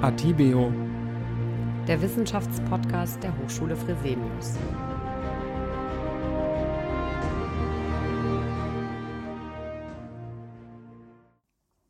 [0.00, 0.72] Atibeo,
[1.88, 4.54] der Wissenschaftspodcast der Hochschule Fresenius.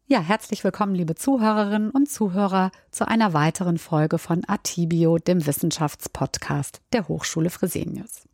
[0.07, 6.81] Ja, herzlich willkommen, liebe Zuhörerinnen und Zuhörer, zu einer weiteren Folge von Atibio, dem Wissenschaftspodcast
[6.95, 8.27] der Hochschule Fresenius.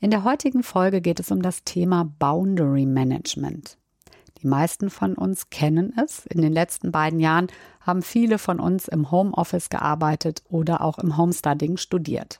[0.00, 3.78] In der heutigen Folge geht es um das Thema Boundary Management.
[4.42, 6.26] Die meisten von uns kennen es.
[6.26, 7.48] In den letzten beiden Jahren
[7.80, 12.38] haben viele von uns im Homeoffice gearbeitet oder auch im Homestudying studiert.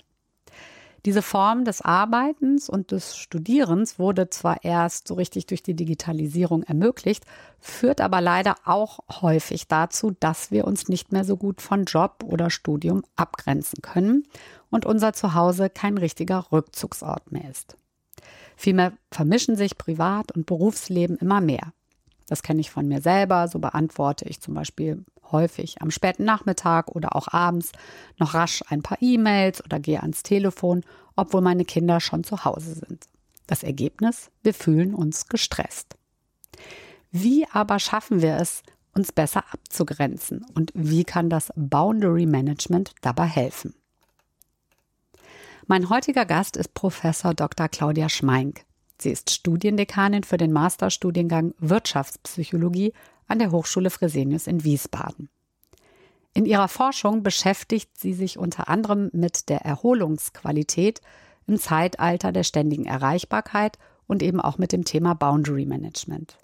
[1.04, 6.64] Diese Form des Arbeitens und des Studierens wurde zwar erst so richtig durch die Digitalisierung
[6.64, 7.24] ermöglicht,
[7.60, 12.24] führt aber leider auch häufig dazu, dass wir uns nicht mehr so gut von Job
[12.24, 14.24] oder Studium abgrenzen können
[14.70, 17.76] und unser Zuhause kein richtiger Rückzugsort mehr ist.
[18.56, 21.72] Vielmehr vermischen sich Privat- und Berufsleben immer mehr.
[22.28, 23.48] Das kenne ich von mir selber.
[23.48, 27.72] So beantworte ich zum Beispiel häufig am späten Nachmittag oder auch abends
[28.18, 30.84] noch rasch ein paar E-Mails oder gehe ans Telefon,
[31.16, 33.06] obwohl meine Kinder schon zu Hause sind.
[33.46, 34.30] Das Ergebnis?
[34.42, 35.96] Wir fühlen uns gestresst.
[37.10, 38.62] Wie aber schaffen wir es,
[38.94, 43.74] uns besser abzugrenzen und wie kann das Boundary Management dabei helfen?
[45.66, 47.68] Mein heutiger Gast ist Professor Dr.
[47.68, 48.64] Claudia Schmeink.
[49.00, 52.92] Sie ist Studiendekanin für den Masterstudiengang Wirtschaftspsychologie
[53.28, 55.28] an der Hochschule Fresenius in Wiesbaden.
[56.34, 61.00] In ihrer Forschung beschäftigt sie sich unter anderem mit der Erholungsqualität
[61.46, 66.38] im Zeitalter der ständigen Erreichbarkeit und eben auch mit dem Thema Boundary Management.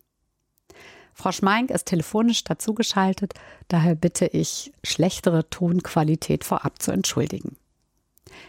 [1.12, 3.34] Frau Schmeink ist telefonisch dazugeschaltet,
[3.68, 7.56] daher bitte ich, schlechtere Tonqualität vorab zu entschuldigen.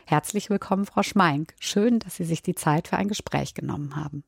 [0.06, 1.54] Herzlich willkommen, Frau Schmeink.
[1.60, 4.24] Schön, dass Sie sich die Zeit für ein Gespräch genommen haben.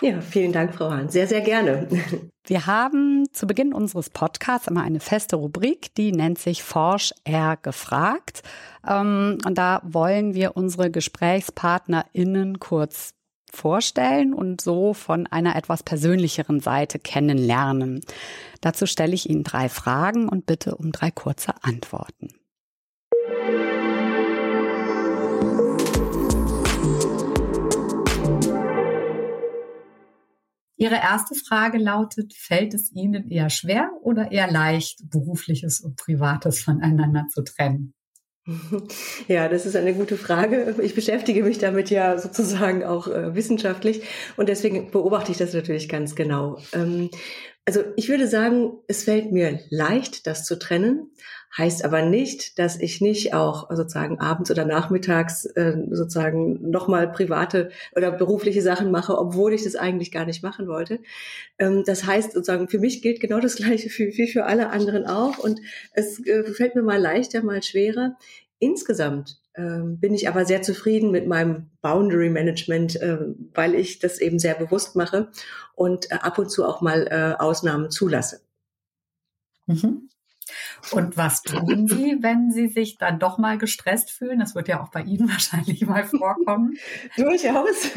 [0.00, 1.08] Ja, vielen Dank, Frau Hahn.
[1.10, 1.86] Sehr, sehr gerne.
[2.44, 7.56] Wir haben zu Beginn unseres Podcasts immer eine feste Rubrik, die nennt sich Forsch R
[7.56, 8.42] gefragt.
[8.88, 13.14] Ähm, und da wollen wir unsere GesprächspartnerInnen kurz
[13.48, 18.00] vorstellen und so von einer etwas persönlicheren Seite kennenlernen.
[18.60, 22.34] Dazu stelle ich Ihnen drei Fragen und bitte um drei kurze Antworten.
[30.82, 36.60] Ihre erste Frage lautet, fällt es Ihnen eher schwer oder eher leicht, berufliches und privates
[36.60, 37.94] voneinander zu trennen?
[39.28, 40.74] Ja, das ist eine gute Frage.
[40.82, 44.02] Ich beschäftige mich damit ja sozusagen auch äh, wissenschaftlich
[44.36, 46.58] und deswegen beobachte ich das natürlich ganz genau.
[46.72, 47.08] Ähm,
[47.64, 51.12] also ich würde sagen, es fällt mir leicht, das zu trennen,
[51.56, 57.70] heißt aber nicht, dass ich nicht auch sozusagen abends oder nachmittags äh, sozusagen nochmal private
[57.94, 61.00] oder berufliche Sachen mache, obwohl ich das eigentlich gar nicht machen wollte.
[61.58, 65.38] Ähm, das heißt sozusagen, für mich gilt genau das Gleiche wie für alle anderen auch
[65.38, 65.60] und
[65.92, 68.16] es äh, fällt mir mal leichter, mal schwerer.
[68.58, 73.18] Insgesamt ähm, bin ich aber sehr zufrieden mit meinem Boundary Management, äh,
[73.54, 75.30] weil ich das eben sehr bewusst mache
[75.74, 78.40] und äh, ab und zu auch mal äh, Ausnahmen zulasse.
[79.66, 80.08] Mhm.
[80.90, 84.40] Und was tun Sie, wenn Sie sich dann doch mal gestresst fühlen?
[84.40, 86.76] Das wird ja auch bei Ihnen wahrscheinlich mal vorkommen.
[87.16, 87.90] Durchaus.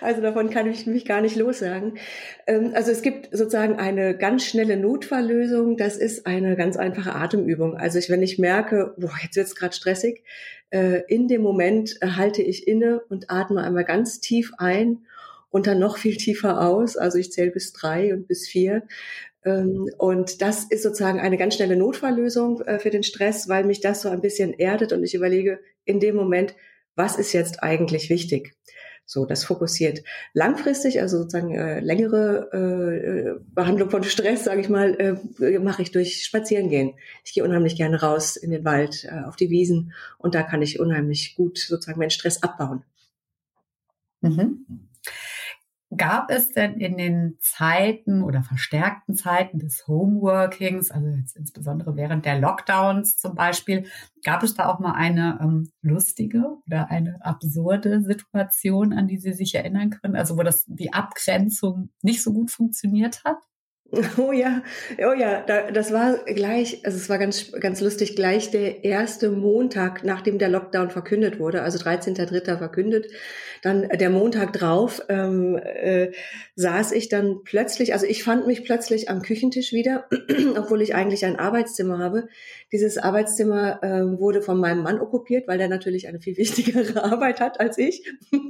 [0.00, 1.98] Also davon kann ich mich gar nicht lossagen.
[2.46, 5.76] Ähm, also es gibt sozusagen eine ganz schnelle Notfalllösung.
[5.76, 7.76] Das ist eine ganz einfache Atemübung.
[7.76, 10.24] Also wenn ich merke, boah, jetzt wird es gerade stressig,
[11.08, 15.06] in dem Moment halte ich inne und atme einmal ganz tief ein
[15.50, 16.96] und dann noch viel tiefer aus.
[16.96, 18.82] Also ich zähle bis drei und bis vier.
[19.44, 23.80] Ähm, und das ist sozusagen eine ganz schnelle Notfalllösung äh, für den Stress, weil mich
[23.80, 26.54] das so ein bisschen erdet und ich überlege in dem Moment,
[26.96, 28.54] was ist jetzt eigentlich wichtig?
[29.06, 34.94] So, das fokussiert langfristig, also sozusagen äh, längere äh, Behandlung von Stress, sage ich mal,
[35.38, 36.94] äh, mache ich durch Spazierengehen.
[37.22, 40.62] Ich gehe unheimlich gerne raus in den Wald, äh, auf die Wiesen und da kann
[40.62, 42.82] ich unheimlich gut sozusagen meinen Stress abbauen.
[44.22, 44.88] Mhm.
[45.96, 52.24] Gab es denn in den Zeiten oder verstärkten Zeiten des Homeworkings, also jetzt insbesondere während
[52.24, 53.86] der Lockdowns zum Beispiel,
[54.24, 59.32] gab es da auch mal eine ähm, lustige oder eine absurde Situation, an die Sie
[59.32, 60.16] sich erinnern können?
[60.16, 63.38] Also wo das die Abgrenzung nicht so gut funktioniert hat?
[64.18, 64.62] Oh ja,
[64.98, 69.30] oh ja, da, das war gleich, also es war ganz, ganz lustig, gleich der erste
[69.30, 72.58] Montag, nachdem der Lockdown verkündet wurde, also 13.3.
[72.58, 73.06] verkündet,
[73.64, 76.12] dann der Montag drauf ähm, äh,
[76.54, 80.06] saß ich dann plötzlich, also ich fand mich plötzlich am Küchentisch wieder,
[80.58, 82.28] obwohl ich eigentlich ein Arbeitszimmer habe.
[82.72, 87.40] Dieses Arbeitszimmer äh, wurde von meinem Mann okkupiert, weil der natürlich eine viel wichtigere Arbeit
[87.40, 88.06] hat als ich.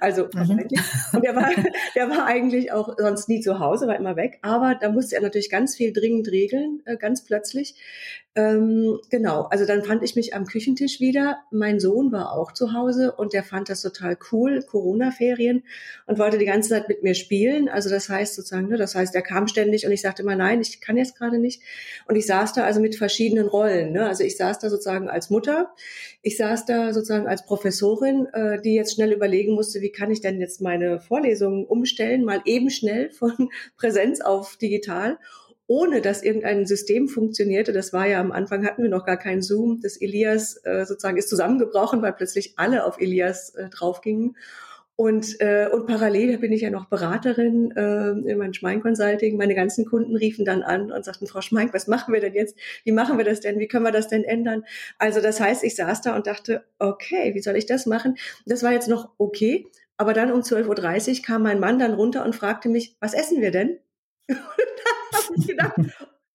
[0.00, 0.66] Also mhm.
[1.12, 1.48] und der war,
[1.94, 4.38] der war eigentlich auch sonst nie zu Hause, war immer weg.
[4.42, 7.74] Aber da musste er natürlich ganz viel dringend regeln, äh, ganz plötzlich.
[8.36, 11.38] Ähm, genau, also dann fand ich mich am Küchentisch wieder.
[11.50, 15.64] Mein Sohn war auch zu Hause und der fand das total cool, Corona-Ferien,
[16.06, 17.68] und wollte die ganze Zeit mit mir spielen.
[17.68, 20.60] Also das heißt sozusagen, ne, das heißt, er kam ständig und ich sagte immer, nein,
[20.60, 21.60] ich kann jetzt gerade nicht.
[22.06, 23.90] Und ich saß da also mit verschiedenen Rollen.
[23.90, 24.06] Ne?
[24.06, 25.74] Also ich saß da sozusagen als Mutter,
[26.22, 30.20] ich saß da sozusagen als Professorin, äh, die jetzt schnell überlegen musste, wie kann ich
[30.20, 35.18] denn jetzt meine Vorlesungen umstellen, mal eben schnell von Präsenz auf digital
[35.70, 37.72] ohne dass irgendein System funktionierte.
[37.72, 39.78] Das war ja am Anfang hatten wir noch gar keinen Zoom.
[39.80, 44.36] Das Elias äh, sozusagen ist zusammengebrochen, weil plötzlich alle auf Elias äh, draufgingen.
[44.96, 49.36] Und, äh, und parallel bin ich ja noch Beraterin äh, in meinem Schmein Consulting.
[49.36, 52.58] Meine ganzen Kunden riefen dann an und sagten, Frau Schmeink, was machen wir denn jetzt?
[52.82, 53.60] Wie machen wir das denn?
[53.60, 54.64] Wie können wir das denn ändern?
[54.98, 58.16] Also das heißt, ich saß da und dachte, okay, wie soll ich das machen?
[58.44, 59.68] Das war jetzt noch okay.
[59.96, 63.40] Aber dann um 12.30 Uhr kam mein Mann dann runter und fragte mich, was essen
[63.40, 63.78] wir denn?
[65.30, 65.74] habe ich gedacht,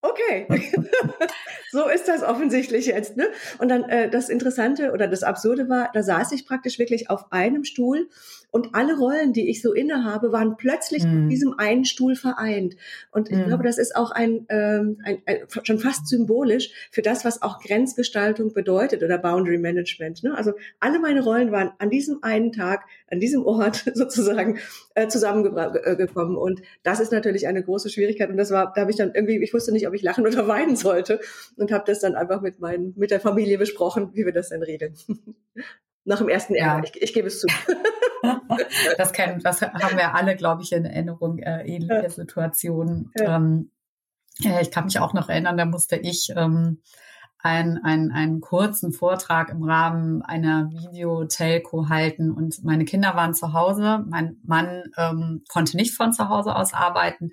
[0.01, 0.47] okay,
[1.71, 3.17] so ist das offensichtlich jetzt.
[3.17, 3.27] Ne?
[3.59, 7.31] Und dann äh, das Interessante oder das Absurde war, da saß ich praktisch wirklich auf
[7.31, 8.09] einem Stuhl
[8.55, 11.07] und alle Rollen, die ich so innehabe, waren plötzlich mm.
[11.07, 12.77] auf diesem einen Stuhl vereint.
[13.11, 13.47] Und ich mm.
[13.47, 17.59] glaube, das ist auch ein, ähm, ein, ein, schon fast symbolisch für das, was auch
[17.59, 20.23] Grenzgestaltung bedeutet oder Boundary Management.
[20.23, 20.37] Ne?
[20.37, 24.57] Also alle meine Rollen waren an diesem einen Tag, an diesem Ort sozusagen
[24.93, 26.37] äh, zusammengekommen.
[26.37, 28.29] Und das ist natürlich eine große Schwierigkeit.
[28.29, 30.47] Und das war, da habe ich dann irgendwie, ich wusste nicht, ob ich lachen oder
[30.47, 31.19] weinen sollte
[31.57, 34.63] und habe das dann einfach mit meinen, mit der Familie besprochen, wie wir das denn
[34.63, 34.95] regeln.
[36.05, 36.83] Nach dem ersten Jahr, ja.
[36.83, 37.47] ich, ich gebe es zu.
[38.97, 42.09] das kennen, das haben wir alle, glaube ich, in Erinnerung, äh, ähnliche ja.
[42.09, 43.11] Situationen.
[43.17, 43.35] Ja.
[43.35, 43.71] Ähm,
[44.43, 46.81] äh, ich kann mich auch noch erinnern, da musste ich ähm,
[47.39, 53.53] ein, ein, einen kurzen Vortrag im Rahmen einer Videotelco halten und meine Kinder waren zu
[53.53, 54.03] Hause.
[54.07, 57.31] Mein Mann ähm, konnte nicht von zu Hause aus arbeiten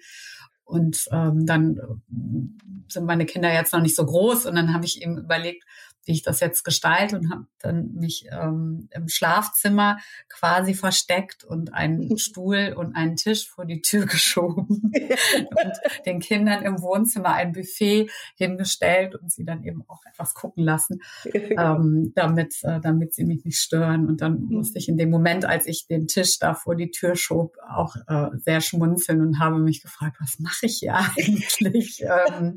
[0.65, 4.85] und ähm, dann äh, sind meine Kinder jetzt noch nicht so groß und dann habe
[4.85, 5.65] ich ihm überlegt,
[6.05, 11.73] wie ich das jetzt gestalte und habe dann mich ähm, im Schlafzimmer quasi versteckt und
[11.75, 17.53] einen Stuhl und einen Tisch vor die Tür geschoben und den Kindern im Wohnzimmer ein
[17.53, 21.01] Buffet hingestellt und sie dann eben auch etwas gucken lassen,
[21.33, 24.09] ähm, damit, äh, damit sie mich nicht stören.
[24.09, 24.57] Und dann mhm.
[24.57, 27.97] musste ich in dem Moment, als ich den Tisch da vor die Tür schob, auch
[28.09, 32.03] äh, sehr schmunzeln und habe mich gefragt, was mache ich hier eigentlich?
[32.03, 32.57] ähm,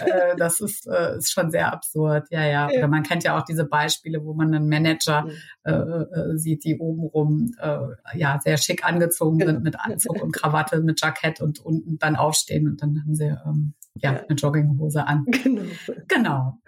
[0.00, 2.26] äh, das ist, äh, ist schon sehr absurd.
[2.30, 2.68] Ja, ja.
[2.78, 5.32] Oder man kennt ja auch diese Beispiele, wo man einen Manager mhm.
[5.64, 7.78] äh, äh, sieht, die obenrum äh,
[8.14, 12.68] ja sehr schick angezogen sind mit Anzug und Krawatte, mit Jackett und unten dann aufstehen
[12.68, 15.24] und dann haben sie ähm, ja, ja, eine Jogginghose an.
[15.26, 15.62] Genau.
[16.08, 16.58] genau.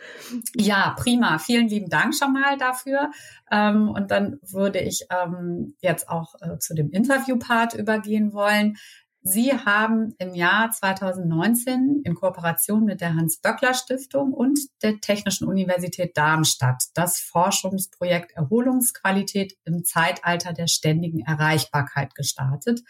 [0.54, 1.38] Ja, prima.
[1.38, 3.10] Vielen lieben Dank schon mal dafür.
[3.50, 8.76] Ähm, und dann würde ich ähm, jetzt auch äh, zu dem Interviewpart übergehen wollen.
[9.22, 16.84] Sie haben im Jahr 2019 in Kooperation mit der Hans-Böckler-Stiftung und der Technischen Universität Darmstadt
[16.94, 22.80] das Forschungsprojekt Erholungsqualität im Zeitalter der ständigen Erreichbarkeit gestartet,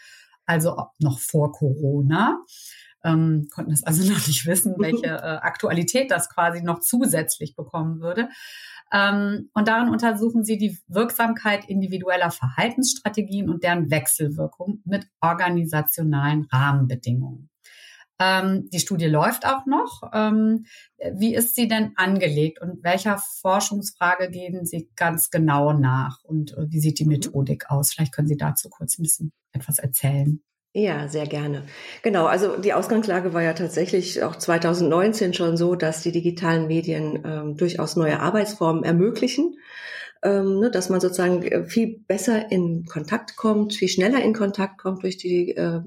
[0.45, 2.39] also noch vor Corona.
[3.03, 7.99] Ähm, konnten es also noch nicht wissen, welche äh, Aktualität das quasi noch zusätzlich bekommen
[7.99, 8.29] würde.
[8.93, 17.49] Ähm, und darin untersuchen sie die Wirksamkeit individueller Verhaltensstrategien und deren Wechselwirkung mit organisationalen Rahmenbedingungen.
[18.19, 20.03] Ähm, die Studie läuft auch noch.
[20.13, 20.65] Ähm,
[21.15, 26.69] wie ist sie denn angelegt und welcher Forschungsfrage gehen Sie ganz genau nach und äh,
[26.69, 27.93] wie sieht die Methodik aus?
[27.93, 30.43] Vielleicht können Sie dazu kurz ein bisschen etwas erzählen.
[30.73, 31.63] Ja, sehr gerne.
[32.01, 37.23] Genau, also die Ausgangslage war ja tatsächlich auch 2019 schon so, dass die digitalen Medien
[37.25, 39.57] ähm, durchaus neue Arbeitsformen ermöglichen
[40.23, 44.77] ähm, ne, dass man sozusagen äh, viel besser in Kontakt kommt, viel schneller in Kontakt
[44.77, 45.81] kommt durch die äh,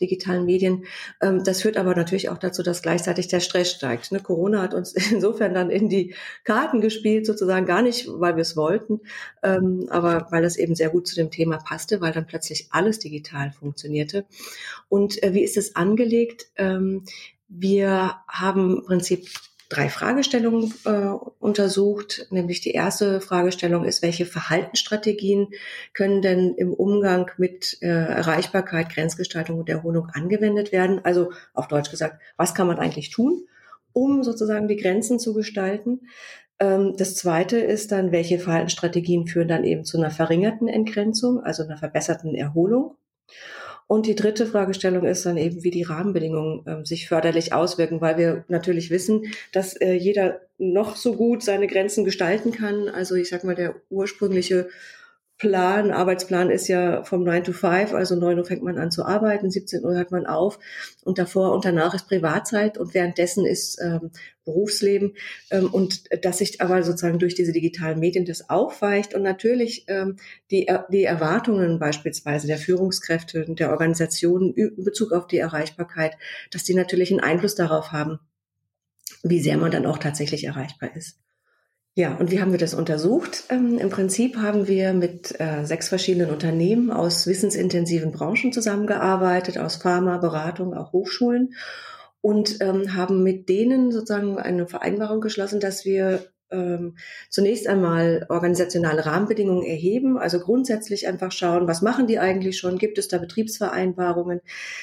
[0.00, 0.84] digitalen Medien.
[1.22, 4.12] Ähm, das führt aber natürlich auch dazu, dass gleichzeitig der Stress steigt.
[4.12, 4.20] Ne?
[4.20, 6.14] Corona hat uns insofern dann in die
[6.44, 9.00] Karten gespielt, sozusagen gar nicht, weil wir es wollten,
[9.42, 12.98] ähm, aber weil das eben sehr gut zu dem Thema passte, weil dann plötzlich alles
[12.98, 14.26] digital funktionierte.
[14.88, 16.48] Und äh, wie ist es angelegt?
[16.56, 17.04] Ähm,
[17.48, 19.26] wir haben im Prinzip
[19.68, 22.26] drei Fragestellungen äh, untersucht.
[22.30, 25.48] Nämlich die erste Fragestellung ist, welche Verhaltensstrategien
[25.92, 31.00] können denn im Umgang mit äh, Erreichbarkeit, Grenzgestaltung und Erholung angewendet werden?
[31.04, 33.46] Also auf Deutsch gesagt, was kann man eigentlich tun,
[33.92, 36.00] um sozusagen die Grenzen zu gestalten?
[36.58, 41.62] Ähm, das zweite ist dann, welche Verhaltensstrategien führen dann eben zu einer verringerten Entgrenzung, also
[41.62, 42.96] einer verbesserten Erholung?
[43.88, 48.18] Und die dritte Fragestellung ist dann eben, wie die Rahmenbedingungen äh, sich förderlich auswirken, weil
[48.18, 52.90] wir natürlich wissen, dass äh, jeder noch so gut seine Grenzen gestalten kann.
[52.90, 54.68] Also ich sag mal, der ursprüngliche
[55.38, 59.04] Plan, Arbeitsplan ist ja vom 9 to 5, also 9 Uhr fängt man an zu
[59.04, 60.58] arbeiten, 17 Uhr hört man auf
[61.04, 64.10] und davor und danach ist Privatzeit und währenddessen ist ähm,
[64.44, 65.14] Berufsleben
[65.50, 70.16] ähm, und dass sich aber sozusagen durch diese digitalen Medien das aufweicht und natürlich ähm,
[70.50, 76.16] die, die Erwartungen beispielsweise der Führungskräfte und der Organisationen in Bezug auf die Erreichbarkeit,
[76.50, 78.18] dass die natürlich einen Einfluss darauf haben,
[79.22, 81.16] wie sehr man dann auch tatsächlich erreichbar ist.
[81.98, 83.42] Ja, und wie haben wir das untersucht?
[83.48, 89.74] Ähm, Im Prinzip haben wir mit äh, sechs verschiedenen Unternehmen aus wissensintensiven Branchen zusammengearbeitet, aus
[89.74, 91.54] Pharma, Beratung, auch Hochschulen
[92.20, 96.96] und ähm, haben mit denen sozusagen eine Vereinbarung geschlossen, dass wir ähm,
[97.30, 102.98] zunächst einmal organisationale Rahmenbedingungen erheben, also grundsätzlich einfach schauen, was machen die eigentlich schon, gibt
[102.98, 104.40] es da Betriebsvereinbarungen.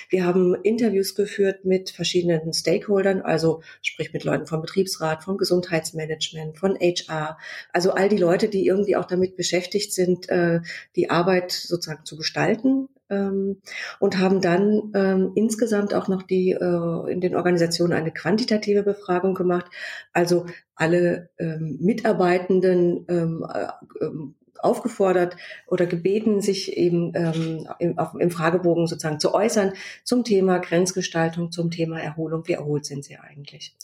[0.09, 6.57] Wir haben Interviews geführt mit verschiedenen Stakeholdern, also sprich mit Leuten vom Betriebsrat, vom Gesundheitsmanagement,
[6.57, 7.37] von HR,
[7.73, 10.61] also all die Leute, die irgendwie auch damit beschäftigt sind, äh,
[10.95, 13.61] die Arbeit sozusagen zu gestalten ähm,
[13.99, 19.33] und haben dann ähm, insgesamt auch noch die äh, in den Organisationen eine quantitative Befragung
[19.33, 19.65] gemacht.
[20.13, 20.45] Also
[20.75, 23.67] alle ähm, Mitarbeitenden ähm, äh,
[24.03, 30.23] ähm, aufgefordert oder gebeten, sich eben ähm, im, auf, im Fragebogen sozusagen zu äußern zum
[30.23, 32.47] Thema Grenzgestaltung, zum Thema Erholung.
[32.47, 33.75] Wie erholt sind sie eigentlich?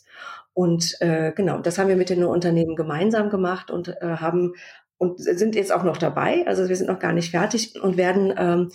[0.53, 4.53] Und äh, genau, das haben wir mit den Unternehmen gemeinsam gemacht und äh, haben
[4.97, 6.45] und sind jetzt auch noch dabei.
[6.45, 8.71] Also wir sind noch gar nicht fertig und werden ähm,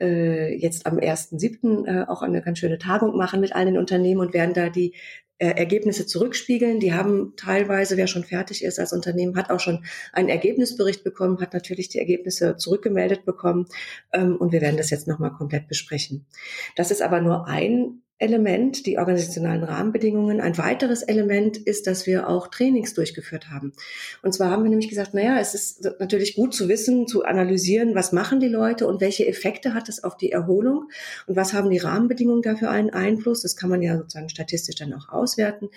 [0.00, 1.86] äh, jetzt am 1.7.
[1.86, 4.94] Äh, auch eine ganz schöne Tagung machen mit allen Unternehmen und werden da die
[5.38, 6.80] äh, Ergebnisse zurückspiegeln.
[6.80, 11.40] Die haben teilweise, wer schon fertig ist als Unternehmen, hat auch schon einen Ergebnisbericht bekommen,
[11.40, 13.66] hat natürlich die Ergebnisse zurückgemeldet bekommen
[14.12, 16.26] ähm, und wir werden das jetzt nochmal komplett besprechen.
[16.74, 20.40] Das ist aber nur ein Element, die organisationalen Rahmenbedingungen.
[20.40, 23.72] Ein weiteres Element ist, dass wir auch Trainings durchgeführt haben.
[24.22, 27.94] Und zwar haben wir nämlich gesagt, naja, es ist natürlich gut zu wissen, zu analysieren,
[27.94, 30.90] was machen die Leute und welche Effekte hat es auf die Erholung
[31.26, 33.42] und was haben die Rahmenbedingungen dafür einen Einfluss.
[33.42, 35.68] Das kann man ja sozusagen statistisch dann auch auswerten.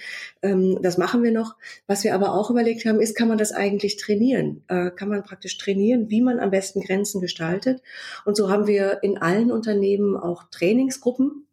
[0.41, 1.57] Ähm, das machen wir noch.
[1.86, 4.63] Was wir aber auch überlegt haben, ist, kann man das eigentlich trainieren?
[4.67, 7.83] Äh, kann man praktisch trainieren, wie man am besten Grenzen gestaltet?
[8.25, 11.45] Und so haben wir in allen Unternehmen auch Trainingsgruppen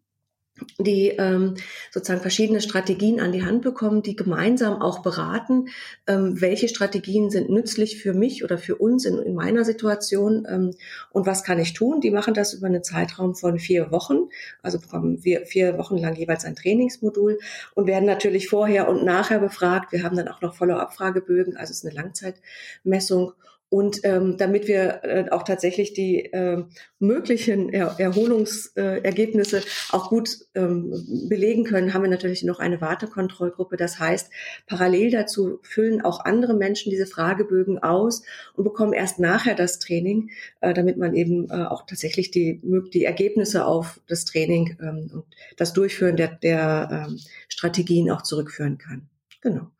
[0.79, 1.55] die ähm,
[1.91, 5.69] sozusagen verschiedene Strategien an die Hand bekommen, die gemeinsam auch beraten,
[6.07, 10.75] ähm, welche Strategien sind nützlich für mich oder für uns in, in meiner Situation ähm,
[11.11, 12.01] und was kann ich tun.
[12.01, 14.29] Die machen das über einen Zeitraum von vier Wochen,
[14.63, 17.39] also bekommen wir vier Wochen lang jeweils ein Trainingsmodul
[17.75, 19.93] und werden natürlich vorher und nachher befragt.
[19.93, 23.33] Wir haben dann auch noch Follow-up-Fragebögen, also es ist eine Langzeitmessung
[23.71, 26.65] und ähm, damit wir äh, auch tatsächlich die äh,
[26.99, 33.77] möglichen er Erholungsergebnisse äh, auch gut ähm, belegen können, haben wir natürlich noch eine Wartekontrollgruppe.
[33.77, 34.31] Das heißt,
[34.67, 38.23] parallel dazu füllen auch andere Menschen diese Fragebögen aus
[38.55, 40.31] und bekommen erst nachher das Training,
[40.63, 42.63] äh, damit man eben äh, auch tatsächlich die,
[42.95, 45.25] die Ergebnisse auf das Training ähm, und
[45.59, 49.09] das Durchführen der, der ähm, Strategien auch zurückführen kann.
[49.43, 49.71] Genau.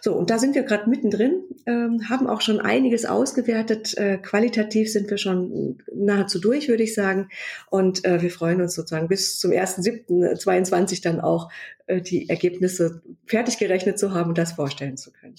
[0.00, 3.96] So, und da sind wir gerade mittendrin, ähm, haben auch schon einiges ausgewertet.
[3.96, 7.28] Äh, qualitativ sind wir schon nahezu durch, würde ich sagen.
[7.70, 11.50] Und äh, wir freuen uns sozusagen bis zum 1.7.22 dann auch
[11.86, 15.36] äh, die Ergebnisse fertig gerechnet zu haben und das vorstellen zu können.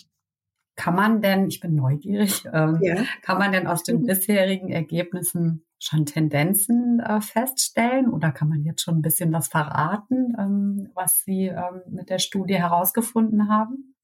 [0.76, 3.04] Kann man denn, ich bin neugierig, ähm, ja.
[3.24, 4.06] kann man denn aus den mhm.
[4.06, 10.36] bisherigen Ergebnissen schon Tendenzen äh, feststellen oder kann man jetzt schon ein bisschen was verraten,
[10.38, 13.96] ähm, was Sie ähm, mit der Studie herausgefunden haben?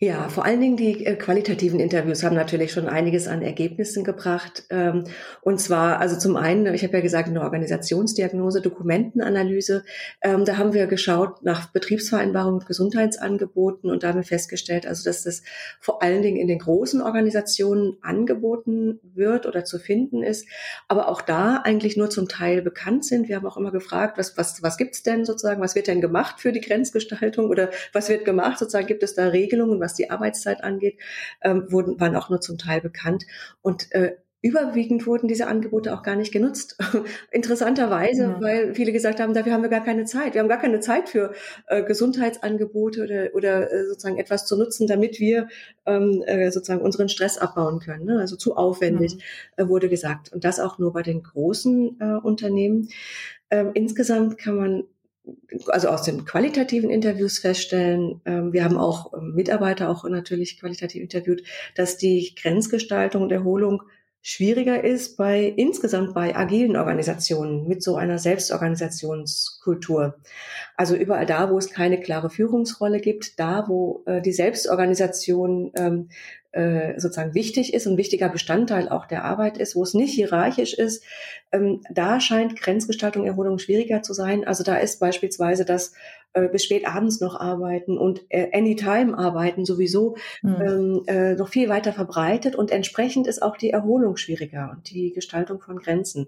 [0.00, 4.62] Ja, vor allen Dingen die äh, qualitativen Interviews haben natürlich schon einiges an Ergebnissen gebracht.
[4.70, 5.02] Ähm,
[5.42, 9.82] und zwar, also zum einen, ich habe ja gesagt, eine Organisationsdiagnose, Dokumentenanalyse.
[10.22, 15.42] Ähm, da haben wir geschaut nach Betriebsvereinbarungen, Gesundheitsangeboten und damit festgestellt, also dass das
[15.80, 20.46] vor allen Dingen in den großen Organisationen angeboten wird oder zu finden ist,
[20.86, 23.28] aber auch da eigentlich nur zum Teil bekannt sind.
[23.28, 26.38] Wir haben auch immer gefragt, was, was, was gibt's denn sozusagen, was wird denn gemacht
[26.38, 30.62] für die Grenzgestaltung oder was wird gemacht sozusagen, gibt es da Regelungen, was die Arbeitszeit
[30.62, 30.98] angeht,
[31.42, 33.24] ähm, wurden, waren auch nur zum Teil bekannt.
[33.62, 36.76] Und äh, überwiegend wurden diese Angebote auch gar nicht genutzt.
[37.32, 38.40] Interessanterweise, ja.
[38.40, 40.34] weil viele gesagt haben, dafür haben wir gar keine Zeit.
[40.34, 41.32] Wir haben gar keine Zeit für
[41.66, 45.48] äh, Gesundheitsangebote oder, oder äh, sozusagen etwas zu nutzen, damit wir
[45.86, 48.04] ähm, äh, sozusagen unseren Stress abbauen können.
[48.04, 48.18] Ne?
[48.20, 49.14] Also zu aufwendig
[49.56, 49.64] ja.
[49.64, 50.32] äh, wurde gesagt.
[50.32, 52.90] Und das auch nur bei den großen äh, Unternehmen.
[53.50, 54.84] Ähm, insgesamt kann man
[55.68, 61.02] also aus den qualitativen Interviews feststellen, ähm, wir haben auch ähm, Mitarbeiter auch natürlich qualitativ
[61.02, 61.42] interviewt,
[61.74, 63.82] dass die Grenzgestaltung und Erholung
[64.20, 70.18] schwieriger ist bei insgesamt bei agilen Organisationen mit so einer Selbstorganisationskultur.
[70.76, 76.08] Also überall da, wo es keine klare Führungsrolle gibt, da, wo äh, die Selbstorganisation ähm,
[76.58, 80.74] äh, sozusagen wichtig ist und wichtiger Bestandteil auch der Arbeit ist, wo es nicht hierarchisch
[80.74, 81.04] ist,
[81.52, 84.44] ähm, da scheint Grenzgestaltung, Erholung schwieriger zu sein.
[84.44, 85.92] Also da ist beispielsweise das
[86.32, 90.56] äh, bis spät abends noch arbeiten und äh, anytime arbeiten sowieso mhm.
[90.60, 95.12] ähm, äh, noch viel weiter verbreitet und entsprechend ist auch die Erholung schwieriger und die
[95.12, 96.26] Gestaltung von Grenzen.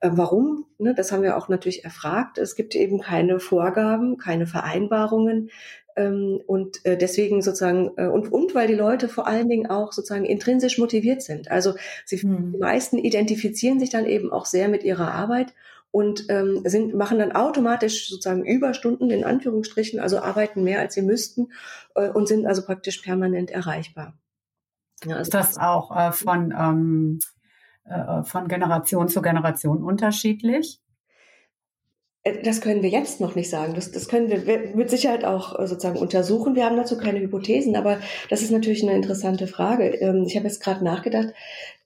[0.00, 0.64] Äh, warum?
[0.78, 2.38] Ne, das haben wir auch natürlich erfragt.
[2.38, 5.50] Es gibt eben keine Vorgaben, keine Vereinbarungen.
[6.00, 9.92] Ähm, und äh, deswegen sozusagen, äh, und, und weil die Leute vor allen Dingen auch
[9.92, 11.50] sozusagen intrinsisch motiviert sind.
[11.50, 11.74] Also
[12.06, 12.52] sie, mhm.
[12.52, 15.52] die meisten identifizieren sich dann eben auch sehr mit ihrer Arbeit
[15.90, 21.02] und ähm, sind, machen dann automatisch sozusagen Überstunden in Anführungsstrichen, also arbeiten mehr als sie
[21.02, 21.48] müssten
[21.94, 24.14] äh, und sind also praktisch permanent erreichbar.
[25.04, 27.18] Ja, also ist das auch äh, von, ähm,
[27.84, 30.80] äh, von Generation zu Generation unterschiedlich?
[32.22, 33.74] Äh, das können wir jetzt noch nicht sagen.
[33.74, 36.54] Das, das können wir mit Sicherheit auch äh, sozusagen untersuchen.
[36.54, 37.98] Wir haben dazu keine Hypothesen, aber
[38.28, 39.88] das ist natürlich eine interessante Frage.
[40.00, 41.28] Ähm, ich habe jetzt gerade nachgedacht.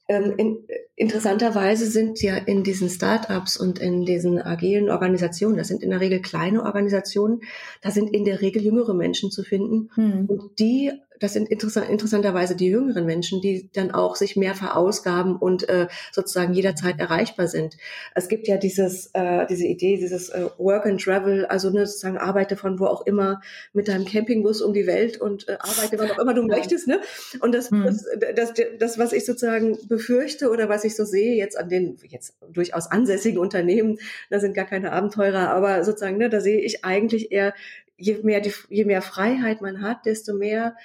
[0.07, 0.59] Ähm, in,
[0.97, 6.01] interessanterweise sind ja in diesen Startups und in diesen agilen Organisationen, das sind in der
[6.01, 7.41] Regel kleine Organisationen,
[7.81, 9.91] da sind in der Regel jüngere Menschen zu finden.
[9.95, 10.27] Hm.
[10.27, 10.93] Und die
[11.25, 15.89] das sind interessant, interessanterweise die jüngeren Menschen, die dann auch sich mehr verausgaben und äh,
[16.13, 17.79] sozusagen jederzeit erreichbar sind.
[18.15, 22.19] Es gibt ja dieses, äh, diese Idee, dieses äh, Work and Travel, also ne, sozusagen
[22.19, 23.41] arbeite von wo auch immer
[23.73, 26.89] mit deinem Campingbus um die Welt und äh, arbeite wann auch immer du möchtest.
[26.89, 27.01] Ne?
[27.41, 27.85] Und das, hm.
[27.85, 28.05] das,
[28.37, 32.37] das, das, was ich sozusagen befürchte oder was ich so sehe jetzt an den jetzt
[32.53, 37.33] durchaus ansässigen Unternehmen, da sind gar keine Abenteurer, aber sozusagen, ne, da sehe ich eigentlich
[37.33, 37.55] eher
[37.97, 40.77] je mehr, die, je mehr Freiheit man hat, desto mehr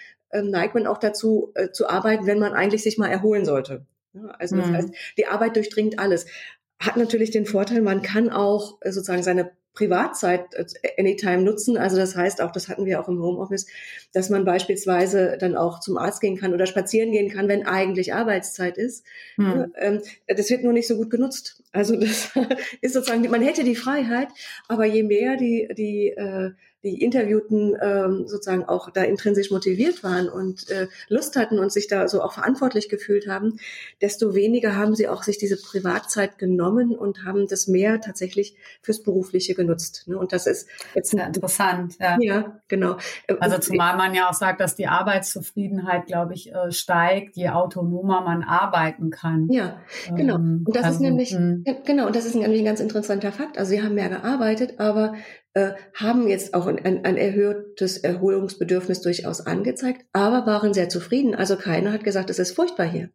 [0.41, 3.85] neigt man auch dazu äh, zu arbeiten, wenn man eigentlich sich mal erholen sollte.
[4.13, 4.75] Ja, also das mhm.
[4.75, 6.25] heißt, die Arbeit durchdringt alles.
[6.79, 10.65] Hat natürlich den Vorteil, man kann auch äh, sozusagen seine Privatzeit äh,
[10.97, 11.77] anytime nutzen.
[11.77, 13.67] Also das heißt auch, das hatten wir auch im Homeoffice,
[14.13, 18.13] dass man beispielsweise dann auch zum Arzt gehen kann oder spazieren gehen kann, wenn eigentlich
[18.13, 19.05] Arbeitszeit ist.
[19.35, 19.71] Hm.
[19.77, 21.63] Ähm, das wird nur nicht so gut genutzt.
[21.71, 22.31] Also das
[22.81, 24.27] ist sozusagen, man hätte die Freiheit,
[24.67, 26.51] aber je mehr die, die äh,
[26.83, 31.87] die Interviewten ähm, sozusagen auch da intrinsisch motiviert waren und äh, Lust hatten und sich
[31.87, 33.59] da so auch verantwortlich gefühlt haben,
[34.01, 39.03] desto weniger haben sie auch sich diese Privatzeit genommen und haben das mehr tatsächlich fürs
[39.03, 40.07] Berufliche genutzt.
[40.07, 40.17] Ne?
[40.17, 41.97] Und das ist jetzt ja, interessant.
[41.99, 42.17] Ja.
[42.21, 42.97] ja, genau.
[43.39, 48.21] Also zumal man ja auch sagt, dass die Arbeitszufriedenheit, glaube ich, äh, steigt, je autonomer
[48.21, 49.49] man arbeiten kann.
[49.49, 49.81] Ja,
[50.15, 50.35] genau.
[50.35, 51.65] Ähm, und das also, ist nämlich hm.
[51.85, 52.07] genau.
[52.07, 53.57] Und das ist nämlich ein ganz interessanter Fakt.
[53.57, 55.15] Also sie haben mehr gearbeitet, aber
[55.53, 61.35] äh, haben jetzt auch ein, ein, erhöhtes Erholungsbedürfnis durchaus angezeigt, aber waren sehr zufrieden.
[61.35, 63.09] Also keiner hat gesagt, es ist furchtbar hier.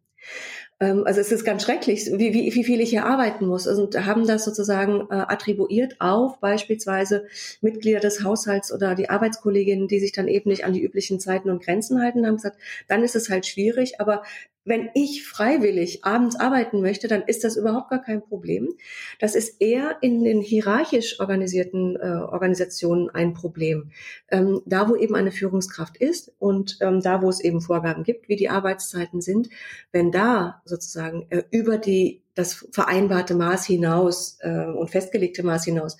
[0.79, 3.67] Ähm, also es ist ganz schrecklich, wie, wie, wie viel ich hier arbeiten muss.
[3.67, 7.25] Und haben das sozusagen äh, attribuiert auf beispielsweise
[7.61, 11.49] Mitglieder des Haushalts oder die Arbeitskolleginnen, die sich dann eben nicht an die üblichen Zeiten
[11.49, 14.23] und Grenzen halten, haben gesagt, dann ist es halt schwierig, aber
[14.65, 18.73] wenn ich freiwillig abends arbeiten möchte, dann ist das überhaupt gar kein Problem.
[19.19, 23.91] Das ist eher in den hierarchisch organisierten äh, Organisationen ein Problem.
[24.29, 28.27] Ähm, da, wo eben eine Führungskraft ist und ähm, da, wo es eben Vorgaben gibt,
[28.27, 29.49] wie die Arbeitszeiten sind,
[29.91, 35.97] wenn da sozusagen äh, über die das vereinbarte Maß hinaus äh, und festgelegte Maß hinaus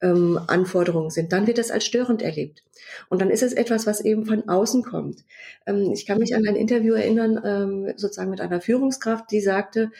[0.00, 2.62] ähm, Anforderungen sind, dann wird das als störend erlebt.
[3.08, 5.24] Und dann ist es etwas, was eben von außen kommt.
[5.66, 9.90] Ähm, ich kann mich an ein Interview erinnern, ähm, sozusagen mit einer Führungskraft, die sagte,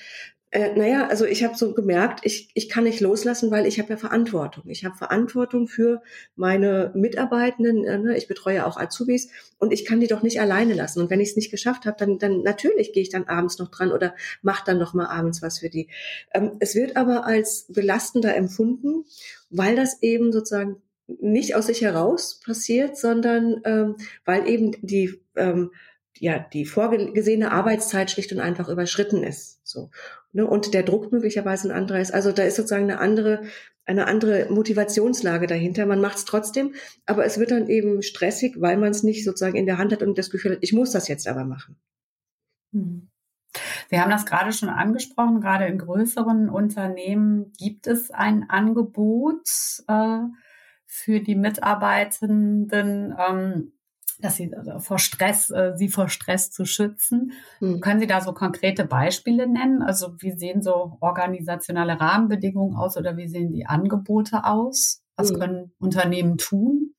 [0.50, 3.90] äh, naja, also ich habe so gemerkt, ich, ich kann nicht loslassen, weil ich habe
[3.90, 4.64] ja Verantwortung.
[4.68, 6.00] Ich habe Verantwortung für
[6.36, 7.84] meine Mitarbeitenden.
[7.84, 8.16] Äh, ne?
[8.16, 11.00] Ich betreue auch Azubis und ich kann die doch nicht alleine lassen.
[11.02, 13.68] Und wenn ich es nicht geschafft habe, dann, dann natürlich gehe ich dann abends noch
[13.68, 15.88] dran oder mache dann noch mal abends was für die.
[16.32, 19.04] Ähm, es wird aber als belastender empfunden,
[19.50, 20.80] weil das eben sozusagen
[21.20, 25.72] nicht aus sich heraus passiert, sondern ähm, weil eben die ähm,
[26.20, 29.60] ja die vorgesehene Arbeitszeit schlicht und einfach überschritten ist.
[29.64, 29.90] So
[30.32, 30.46] ne?
[30.46, 32.12] und der Druck möglicherweise ein anderer ist.
[32.12, 33.42] Also da ist sozusagen eine andere
[33.84, 35.86] eine andere Motivationslage dahinter.
[35.86, 36.74] Man macht es trotzdem,
[37.06, 40.02] aber es wird dann eben stressig, weil man es nicht sozusagen in der Hand hat
[40.02, 41.76] und das Gefühl hat, ich muss das jetzt aber machen.
[42.72, 43.08] Hm.
[43.88, 49.48] Wir haben das gerade schon angesprochen, gerade in größeren Unternehmen gibt es ein Angebot
[49.88, 50.18] äh,
[50.84, 53.16] für die Mitarbeitenden.
[53.18, 53.72] Ähm,
[54.20, 57.32] dass sie also vor Stress, äh, sie vor Stress zu schützen.
[57.60, 57.80] Mhm.
[57.80, 59.82] Können Sie da so konkrete Beispiele nennen?
[59.82, 65.02] Also wie sehen so organisationale Rahmenbedingungen aus oder wie sehen die Angebote aus?
[65.16, 65.38] Was mhm.
[65.38, 66.94] können Unternehmen tun?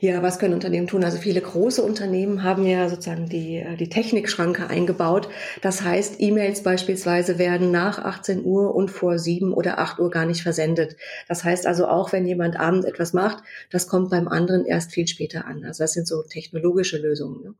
[0.00, 1.04] Ja, was können Unternehmen tun?
[1.04, 5.28] Also viele große Unternehmen haben ja sozusagen die, äh, die Technikschranke eingebaut.
[5.60, 10.24] Das heißt, E-Mails beispielsweise werden nach 18 Uhr und vor 7 oder 8 Uhr gar
[10.24, 10.96] nicht versendet.
[11.28, 15.06] Das heißt also auch, wenn jemand abends etwas macht, das kommt beim anderen erst viel
[15.06, 15.64] später an.
[15.64, 17.42] Also das sind so technologische Lösungen.
[17.42, 17.54] Ne?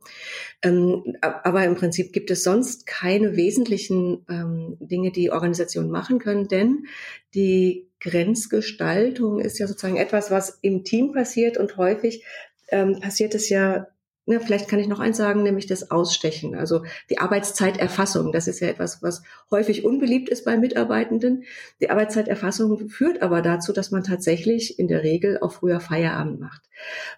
[0.63, 6.49] Ähm, aber im Prinzip gibt es sonst keine wesentlichen ähm, Dinge, die Organisationen machen können,
[6.49, 6.87] denn
[7.35, 12.25] die Grenzgestaltung ist ja sozusagen etwas, was im Team passiert und häufig
[12.71, 13.87] ähm, passiert es ja
[14.31, 18.31] Ne, vielleicht kann ich noch eins sagen, nämlich das Ausstechen, also die Arbeitszeiterfassung.
[18.31, 21.43] Das ist ja etwas, was häufig unbeliebt ist bei Mitarbeitenden.
[21.81, 26.63] Die Arbeitszeiterfassung führt aber dazu, dass man tatsächlich in der Regel auch früher Feierabend macht.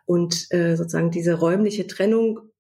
[0.07, 2.52] Und äh, sozusagen diese räumliche Trennung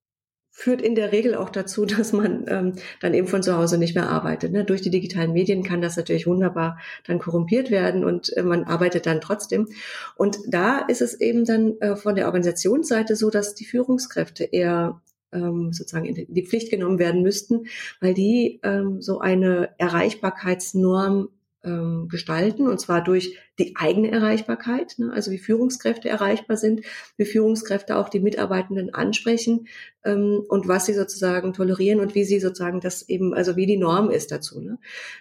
[0.54, 3.96] führt in der Regel auch dazu, dass man ähm, dann eben von zu Hause nicht
[3.96, 4.52] mehr arbeitet.
[4.52, 4.64] Ne?
[4.64, 9.06] Durch die digitalen Medien kann das natürlich wunderbar dann korrumpiert werden und äh, man arbeitet
[9.06, 9.68] dann trotzdem.
[10.14, 15.00] Und da ist es eben dann äh, von der Organisationsseite so, dass die Führungskräfte eher
[15.32, 17.66] ähm, sozusagen in die Pflicht genommen werden müssten,
[18.00, 21.30] weil die ähm, so eine Erreichbarkeitsnorm
[21.64, 25.12] ähm, gestalten, und zwar durch die eigene Erreichbarkeit, ne?
[25.12, 26.82] also wie Führungskräfte erreichbar sind,
[27.16, 29.68] wie Führungskräfte auch die Mitarbeitenden ansprechen
[30.04, 33.76] ähm, und was sie sozusagen tolerieren und wie sie sozusagen das eben, also wie die
[33.76, 34.60] Norm ist dazu.
[34.60, 34.78] Ne?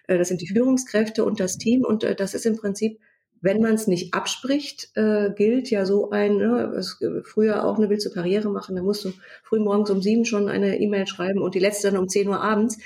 [0.08, 3.00] Äh, das sind die Führungskräfte und das Team und äh, das ist im Prinzip
[3.42, 7.90] wenn man es nicht abspricht, äh, gilt ja so ein, ne, es, früher auch eine
[7.90, 11.42] willst du Karriere machen, da musst du früh morgens um sieben schon eine E-Mail schreiben
[11.42, 12.78] und die letzte dann um zehn Uhr abends.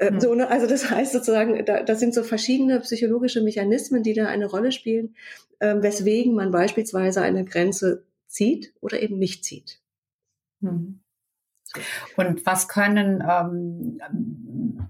[0.00, 0.20] Mhm.
[0.20, 0.48] So, ne?
[0.48, 4.72] Also das heißt sozusagen, da, das sind so verschiedene psychologische Mechanismen, die da eine Rolle
[4.72, 5.14] spielen,
[5.58, 9.80] äh, weswegen man beispielsweise eine Grenze zieht oder eben nicht zieht.
[10.60, 11.00] Mhm.
[12.16, 13.98] Und was können ähm,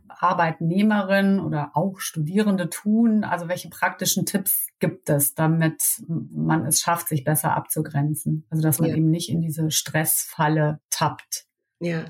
[0.08, 3.24] Arbeitnehmerinnen oder auch Studierende tun?
[3.24, 8.46] Also welche praktischen Tipps gibt es, damit man es schafft, sich besser abzugrenzen?
[8.50, 8.96] Also dass man ja.
[8.96, 11.46] eben nicht in diese Stressfalle tappt.
[11.80, 12.04] Ja,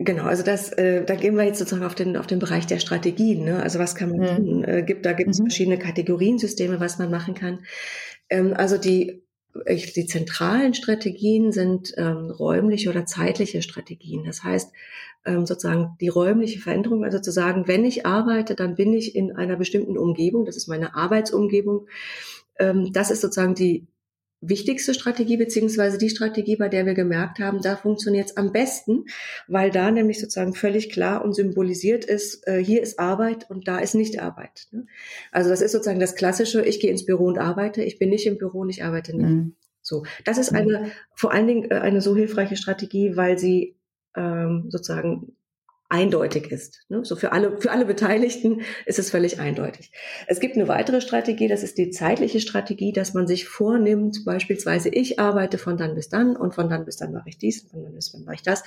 [0.00, 2.78] Genau, also das, äh, da gehen wir jetzt sozusagen auf den auf den Bereich der
[2.78, 3.42] Strategien.
[3.42, 3.60] Ne?
[3.60, 4.46] Also was kann man mhm.
[4.46, 4.64] tun?
[4.64, 5.46] Äh, gibt da gibt es mhm.
[5.46, 7.64] verschiedene Kategoriensysteme, was man machen kann.
[8.30, 9.24] Ähm, also die
[9.66, 14.22] die zentralen Strategien sind ähm, räumliche oder zeitliche Strategien.
[14.24, 14.70] Das heißt
[15.24, 19.34] ähm, sozusagen die räumliche Veränderung, also zu sagen, wenn ich arbeite, dann bin ich in
[19.34, 20.44] einer bestimmten Umgebung.
[20.44, 21.88] Das ist meine Arbeitsumgebung.
[22.60, 23.88] Ähm, das ist sozusagen die
[24.40, 29.06] wichtigste Strategie, beziehungsweise die Strategie, bei der wir gemerkt haben, da funktioniert es am besten,
[29.48, 33.78] weil da nämlich sozusagen völlig klar und symbolisiert ist, äh, hier ist Arbeit und da
[33.78, 34.68] ist nicht Arbeit.
[34.70, 34.86] Ne?
[35.32, 38.26] Also das ist sozusagen das Klassische, ich gehe ins Büro und arbeite, ich bin nicht
[38.26, 39.28] im Büro und ich arbeite nicht.
[39.28, 39.54] Mhm.
[39.82, 40.90] So, das ist eine, mhm.
[41.14, 43.76] vor allen Dingen äh, eine so hilfreiche Strategie, weil sie
[44.16, 45.34] ähm, sozusagen
[45.88, 46.84] eindeutig ist.
[46.88, 47.04] Ne?
[47.04, 49.90] So für alle, für alle Beteiligten ist es völlig eindeutig.
[50.26, 54.90] Es gibt eine weitere Strategie, das ist die zeitliche Strategie, dass man sich vornimmt, beispielsweise
[54.90, 57.82] ich arbeite von dann bis dann und von dann bis dann mache ich dies, von
[57.82, 58.62] dann bis dann mache ich das.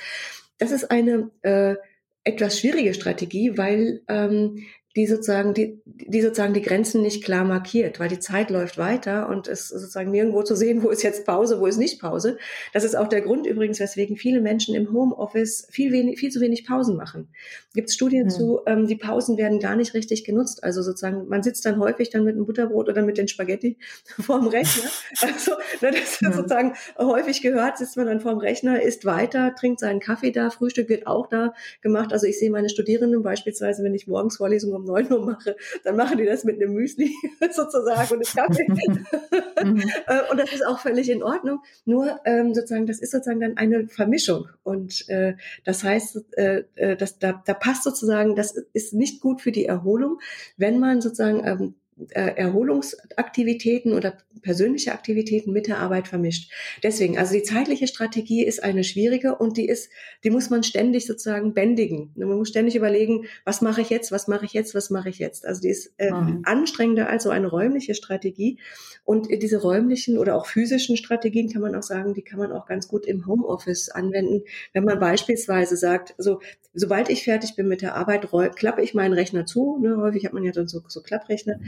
[0.57, 1.75] Das ist eine äh,
[2.23, 4.63] etwas schwierige Strategie, weil ähm,
[4.95, 9.29] die sozusagen die, die sozusagen die Grenzen nicht klar markiert, weil die Zeit läuft weiter
[9.29, 12.37] und es sozusagen nirgendwo zu sehen, wo ist jetzt Pause, wo ist nicht Pause.
[12.73, 16.41] Das ist auch der Grund übrigens, weswegen viele Menschen im Homeoffice viel wenig, viel zu
[16.41, 17.29] wenig Pausen machen.
[17.73, 18.29] Gibt es Studien mhm.
[18.29, 20.63] zu, ähm, die Pausen werden gar nicht richtig genutzt.
[20.63, 23.77] Also sozusagen, man sitzt dann häufig dann mit einem Butterbrot oder mit den Spaghetti
[24.19, 24.89] vorm Rechner.
[25.21, 25.51] Also
[25.81, 26.33] ne, das ist mhm.
[26.33, 30.89] sozusagen häufig gehört, sitzt man dann vorm Rechner, isst weiter, trinkt seinen Kaffee da, Frühstück
[30.89, 32.11] wird auch da gemacht.
[32.11, 35.95] Also ich sehe meine Studierenden beispielsweise, wenn ich morgens Vorlesungen um neun Uhr mache, dann
[35.95, 37.13] machen die das mit einem Müsli
[37.51, 38.67] sozusagen und einem Kaffee.
[38.67, 39.81] Mhm.
[40.07, 41.59] Äh, und das ist auch völlig in Ordnung.
[41.85, 44.47] Nur ähm, sozusagen, das ist sozusagen dann eine Vermischung.
[44.63, 49.41] Und äh, das heißt, äh, äh dass da, da passt sozusagen, das ist nicht gut
[49.41, 50.19] für die Erholung,
[50.57, 56.51] wenn man sozusagen ähm, äh, Erholungsaktivitäten oder persönliche Aktivitäten mit der Arbeit vermischt.
[56.81, 59.91] Deswegen, also die zeitliche Strategie ist eine schwierige und die ist,
[60.23, 62.11] die muss man ständig sozusagen bändigen.
[62.15, 65.19] Man muss ständig überlegen, was mache ich jetzt, was mache ich jetzt, was mache ich
[65.19, 65.45] jetzt.
[65.45, 66.41] Also die ist äh, mhm.
[66.43, 68.57] anstrengender als so eine räumliche Strategie.
[69.03, 72.65] Und diese räumlichen oder auch physischen Strategien kann man auch sagen, die kann man auch
[72.65, 74.43] ganz gut im Homeoffice anwenden.
[74.73, 76.39] Wenn man beispielsweise sagt, so,
[76.73, 79.79] sobald ich fertig bin mit der Arbeit, klappe ich meinen Rechner zu.
[79.79, 79.97] Ne?
[79.97, 81.59] Häufig hat man ja dann so, so Klapprechner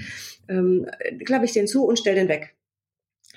[0.48, 0.88] ähm,
[1.26, 2.56] klappe ich den zu und stelle den weg.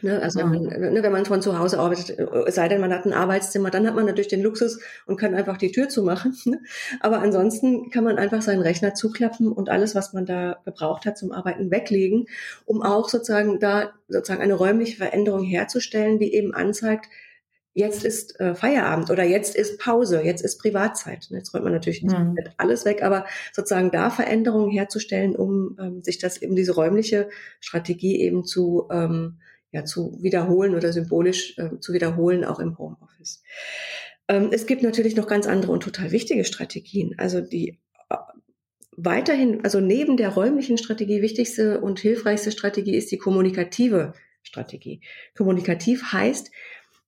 [0.02, 2.92] Ne, also wenn man, ne, wenn man von zu Hause arbeitet, es sei denn, man
[2.92, 6.36] hat ein Arbeitszimmer, dann hat man natürlich den Luxus und kann einfach die Tür zumachen.
[6.46, 6.60] Ne?
[7.00, 11.16] Aber ansonsten kann man einfach seinen Rechner zuklappen und alles, was man da gebraucht hat
[11.18, 12.26] zum Arbeiten, weglegen,
[12.66, 17.06] um auch sozusagen da sozusagen eine räumliche Veränderung herzustellen, die eben anzeigt,
[17.76, 21.28] jetzt ist äh, Feierabend oder jetzt ist Pause, jetzt ist Privatzeit.
[21.30, 22.36] Jetzt räumt man natürlich nicht mhm.
[22.56, 27.28] alles weg, aber sozusagen da Veränderungen herzustellen, um ähm, sich das eben diese räumliche
[27.60, 29.38] Strategie eben zu ähm,
[29.72, 33.42] ja, zu wiederholen oder symbolisch äh, zu wiederholen, auch im Homeoffice.
[34.26, 37.14] Ähm, es gibt natürlich noch ganz andere und total wichtige Strategien.
[37.18, 38.16] Also die äh,
[38.96, 45.02] weiterhin, also neben der räumlichen Strategie wichtigste und hilfreichste Strategie ist die kommunikative Strategie.
[45.36, 46.50] Kommunikativ heißt,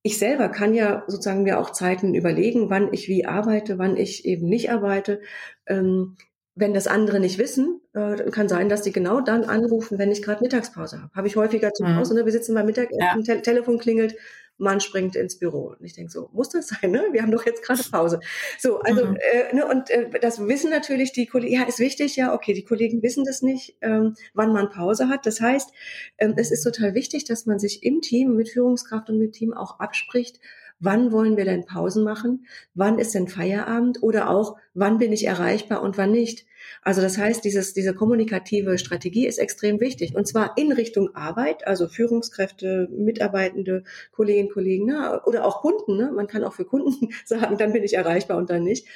[0.03, 4.25] ich selber kann ja sozusagen mir auch Zeiten überlegen, wann ich wie arbeite, wann ich
[4.25, 5.21] eben nicht arbeite.
[5.67, 6.17] Ähm,
[6.55, 10.23] wenn das andere nicht wissen, äh, kann sein, dass die genau dann anrufen, wenn ich
[10.23, 11.15] gerade Mittagspause habe.
[11.15, 11.97] Habe ich häufiger zu mhm.
[11.97, 12.15] Hause.
[12.15, 12.25] Ne?
[12.25, 13.17] Wir sitzen beim Mittagessen, ja.
[13.23, 14.17] Te Telefon klingelt,
[14.59, 15.75] Mann springt ins Büro.
[15.79, 16.91] Und ich denke so, muss das sein?
[16.91, 17.07] Ne?
[17.13, 18.21] Wir haben doch jetzt gerade Pause.
[18.59, 19.17] So, also mhm.
[19.17, 21.55] äh, ne, und äh, das wissen natürlich die Kollegen.
[21.55, 25.27] Ja, ist wichtig, ja, okay, die Kollegen wissen das nicht, ähm, wann man Pause hat.
[25.27, 25.73] Das heißt,
[26.19, 29.55] ähm, es ist total wichtig, dass man sich im Team mit Führungskraft und mit Team
[29.55, 30.41] auch abspricht,
[30.81, 35.27] wann wollen wir denn Pausen machen, wann ist denn Feierabend oder auch, wann bin ich
[35.27, 36.47] erreichbar und wann nicht.
[36.83, 40.15] Also das heißt, dieses, diese kommunikative Strategie ist extrem wichtig.
[40.15, 45.97] Und zwar in Richtung Arbeit, also Führungskräfte, Mitarbeitende, Kolleginnen, Kollegen ne, oder auch Kunden.
[45.97, 46.13] Ne?
[46.15, 48.87] Man kann auch für Kunden sagen, dann bin ich erreichbar und dann nicht.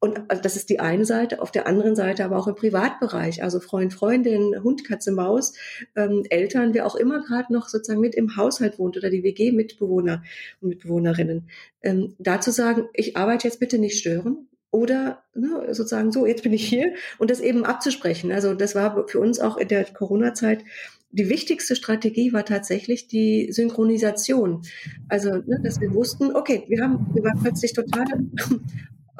[0.00, 3.42] Und also das ist die eine Seite, auf der anderen Seite aber auch im Privatbereich,
[3.42, 5.52] also Freund, Freundin, Hund, Katze, Maus,
[5.94, 10.22] ähm, Eltern, wer auch immer gerade noch sozusagen mit im Haushalt wohnt oder die WG-Mitbewohner
[10.62, 11.50] und Mitbewohnerinnen.
[11.82, 16.52] Ähm, dazu sagen, ich arbeite jetzt bitte nicht stören, oder ne, sozusagen so, jetzt bin
[16.52, 18.30] ich hier und das eben abzusprechen.
[18.30, 20.64] Also das war für uns auch in der Corona-Zeit
[21.12, 24.62] die wichtigste Strategie war tatsächlich die Synchronisation.
[25.08, 28.06] Also, ne, dass wir wussten, okay, wir haben, wir waren plötzlich total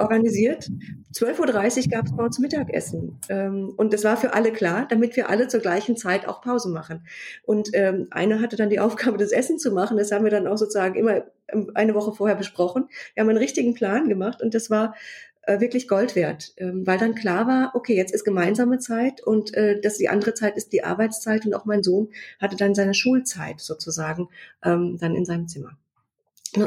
[0.01, 0.71] organisiert.
[1.15, 3.19] 12.30 Uhr gab es bei uns Mittagessen.
[3.29, 6.69] Ähm, und das war für alle klar, damit wir alle zur gleichen Zeit auch Pause
[6.71, 7.07] machen.
[7.45, 9.97] Und ähm, einer hatte dann die Aufgabe, das Essen zu machen.
[9.97, 12.89] Das haben wir dann auch sozusagen immer ähm, eine Woche vorher besprochen.
[13.15, 14.95] Wir haben einen richtigen Plan gemacht und das war
[15.43, 19.55] äh, wirklich Gold wert, ähm, weil dann klar war, okay, jetzt ist gemeinsame Zeit und
[19.55, 22.95] äh, das die andere Zeit ist die Arbeitszeit und auch mein Sohn hatte dann seine
[22.95, 24.29] Schulzeit sozusagen
[24.63, 25.77] ähm, dann in seinem Zimmer.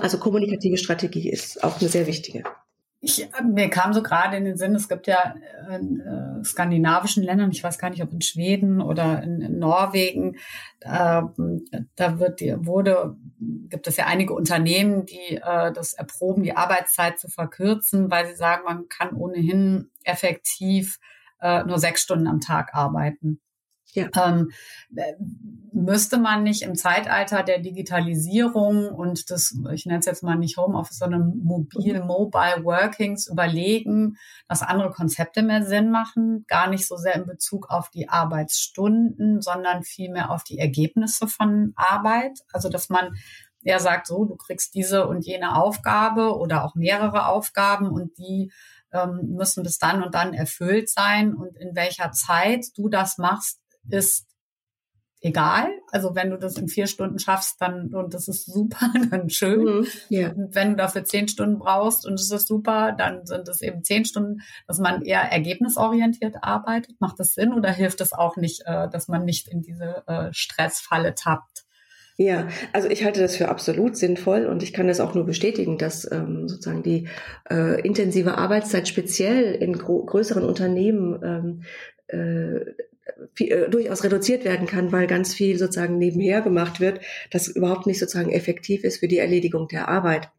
[0.01, 2.43] Also kommunikative Strategie ist auch eine sehr wichtige.
[3.05, 5.35] Ich, mir kam so gerade in den Sinn, es gibt ja
[5.69, 10.37] in äh, skandinavischen Ländern, ich weiß gar nicht, ob in Schweden oder in, in Norwegen,
[10.79, 11.21] äh,
[11.97, 13.17] da wird wurde,
[13.67, 18.35] gibt es ja einige Unternehmen, die äh, das erproben, die Arbeitszeit zu verkürzen, weil sie
[18.35, 20.97] sagen, man kann ohnehin effektiv
[21.41, 23.41] äh, nur sechs Stunden am Tag arbeiten.
[23.93, 24.09] Ja.
[24.15, 24.51] Ähm,
[25.71, 30.57] müsste man nicht im Zeitalter der Digitalisierung und das, ich nenne es jetzt mal nicht
[30.57, 32.07] Homeoffice, sondern mobil, mhm.
[32.07, 37.69] Mobile Workings überlegen, dass andere Konzepte mehr Sinn machen, gar nicht so sehr in Bezug
[37.69, 42.39] auf die Arbeitsstunden, sondern vielmehr auf die Ergebnisse von Arbeit.
[42.51, 43.13] Also, dass man
[43.61, 48.51] ja sagt, so, du kriegst diese und jene Aufgabe oder auch mehrere Aufgaben und die
[48.91, 53.59] ähm, müssen bis dann und dann erfüllt sein und in welcher Zeit du das machst,
[53.89, 54.27] ist
[55.23, 55.69] egal.
[55.91, 59.63] Also wenn du das in vier Stunden schaffst, dann und das ist super, dann schön.
[59.63, 60.31] Mhm, yeah.
[60.31, 63.83] Und wenn du dafür zehn Stunden brauchst und es ist super, dann sind es eben
[63.83, 66.99] zehn Stunden, dass man eher ergebnisorientiert arbeitet.
[66.99, 70.33] Macht das Sinn oder hilft es auch nicht, äh, dass man nicht in diese äh,
[70.33, 71.63] Stressfalle tappt?
[72.15, 75.79] Ja, also ich halte das für absolut sinnvoll und ich kann das auch nur bestätigen,
[75.79, 77.07] dass ähm, sozusagen die
[77.49, 81.63] äh, intensive Arbeitszeit speziell in größeren Unternehmen ähm,
[82.07, 82.71] äh,
[83.33, 87.87] viel, äh, durchaus reduziert werden kann, weil ganz viel sozusagen nebenher gemacht wird, das überhaupt
[87.87, 90.29] nicht sozusagen effektiv ist für die Erledigung der Arbeit.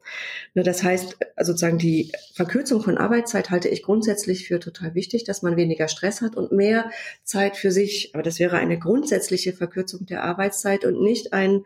[0.55, 5.25] Ne, das heißt, äh, sozusagen die Verkürzung von Arbeitszeit halte ich grundsätzlich für total wichtig,
[5.25, 6.91] dass man weniger Stress hat und mehr
[7.23, 8.11] Zeit für sich.
[8.15, 11.65] Aber das wäre eine grundsätzliche Verkürzung der Arbeitszeit und nicht ein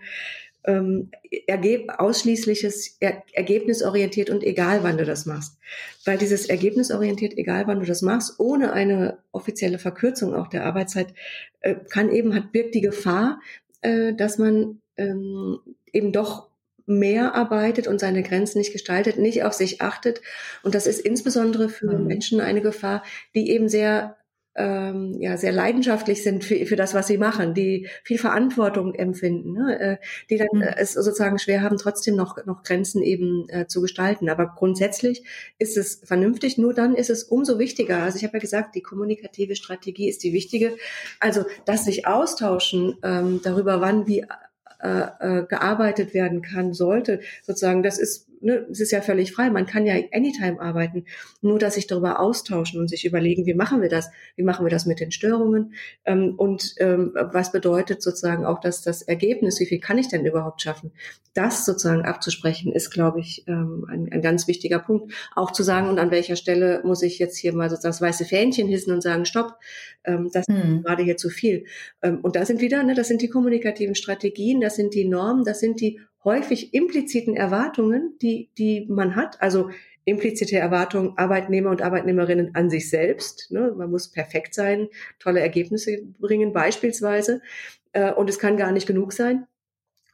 [0.65, 1.11] ähm,
[1.47, 5.59] ergeb ausschließliches er ergebnisorientiert und egal, wann du das machst.
[6.05, 11.15] Weil dieses ergebnisorientiert, egal, wann du das machst, ohne eine offizielle Verkürzung auch der Arbeitszeit,
[11.61, 13.41] äh, kann eben, hat, birgt die Gefahr,
[13.83, 15.59] äh, dass man ähm,
[15.93, 16.49] eben doch
[16.87, 20.23] mehr arbeitet und seine Grenzen nicht gestaltet, nicht auf sich achtet.
[20.63, 22.07] Und das ist insbesondere für mhm.
[22.07, 24.17] Menschen eine Gefahr, die eben sehr
[24.59, 29.53] ähm, ja sehr leidenschaftlich sind für, für das, was sie machen, die viel Verantwortung empfinden,
[29.53, 29.81] ne?
[29.81, 29.97] äh,
[30.29, 30.63] die dann mhm.
[30.63, 34.29] äh, es sozusagen schwer haben, trotzdem noch noch Grenzen eben äh, zu gestalten.
[34.29, 35.25] Aber grundsätzlich
[35.59, 36.59] ist es vernünftig.
[36.59, 38.03] Nur dann ist es umso wichtiger.
[38.03, 40.77] Also ich habe ja gesagt, die kommunikative Strategie ist die wichtige.
[41.21, 44.25] Also dass sich austauschen ähm, darüber, wann wie
[44.81, 49.51] äh, äh, gearbeitet werden kann, sollte sozusagen, das ist ne, es ist ja völlig frei.
[49.51, 51.05] Man kann ja anytime arbeiten.
[51.41, 54.11] Nur, dass sich darüber austauschen und sich überlegen, wie machen wir das?
[54.37, 55.75] Wie machen wir das mit den Störungen?
[56.05, 59.61] Ähm, und ähm, was bedeutet sozusagen auch dass das Ergebnis?
[59.61, 60.93] Wie viel kann ich denn überhaupt schaffen?
[61.35, 65.13] Das sozusagen abzusprechen ist, glaube ich, ähm, ein, ein ganz wichtiger Punkt.
[65.35, 68.25] Auch zu sagen, und an welcher Stelle muss ich jetzt hier mal sozusagen das weiße
[68.25, 69.55] Fähnchen hissen und sagen, stopp,
[70.05, 70.83] ähm, das ist hm.
[70.83, 71.65] gerade hier zu viel.
[72.03, 75.45] Ähm, und da sind wieder, ne, das sind die kommunikativen Strategien, das sind die Normen,
[75.45, 79.41] das sind die häufig impliziten Erwartungen, die, die man hat.
[79.41, 79.71] Also
[80.05, 83.51] implizite Erwartungen Arbeitnehmer und Arbeitnehmerinnen an sich selbst.
[83.51, 83.75] Ne?
[83.77, 84.89] Man muss perfekt sein,
[85.19, 87.41] tolle Ergebnisse bringen beispielsweise.
[87.93, 89.47] Äh, und es kann gar nicht genug sein.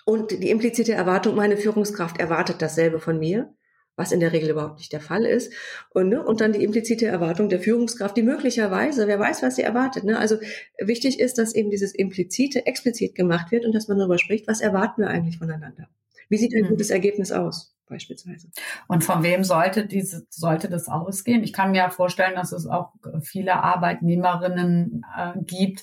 [0.04, 3.52] Und die implizite Erwartung, meine Führungskraft erwartet dasselbe von mir
[3.96, 5.52] was in der Regel überhaupt nicht der Fall ist.
[5.90, 9.62] Und, ne, und dann die implizite Erwartung der Führungskraft, die möglicherweise, wer weiß, was sie
[9.62, 10.04] erwartet.
[10.04, 10.18] Ne?
[10.18, 10.36] Also
[10.78, 14.60] wichtig ist, dass eben dieses implizite explizit gemacht wird und dass man darüber spricht, was
[14.60, 15.88] erwarten wir eigentlich voneinander?
[16.28, 16.68] Wie sieht ein mhm.
[16.68, 17.74] gutes Ergebnis aus?
[17.86, 18.48] Beispielsweise.
[18.88, 21.44] Und von wem sollte diese, sollte das ausgehen?
[21.44, 25.82] Ich kann mir ja vorstellen, dass es auch viele Arbeitnehmerinnen äh, gibt,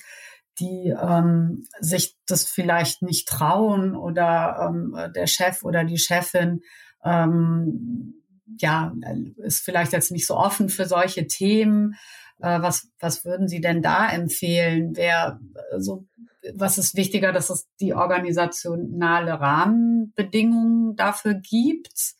[0.58, 6.60] die ähm, sich das vielleicht nicht trauen oder ähm, der Chef oder die Chefin
[7.04, 8.22] ähm,
[8.58, 8.92] ja,
[9.36, 11.94] ist vielleicht jetzt nicht so offen für solche Themen.
[12.40, 14.92] Äh, was, was würden Sie denn da empfehlen?
[14.94, 15.40] Wer,
[15.78, 16.06] so,
[16.54, 22.14] was ist wichtiger, dass es die organisationale Rahmenbedingungen dafür gibt?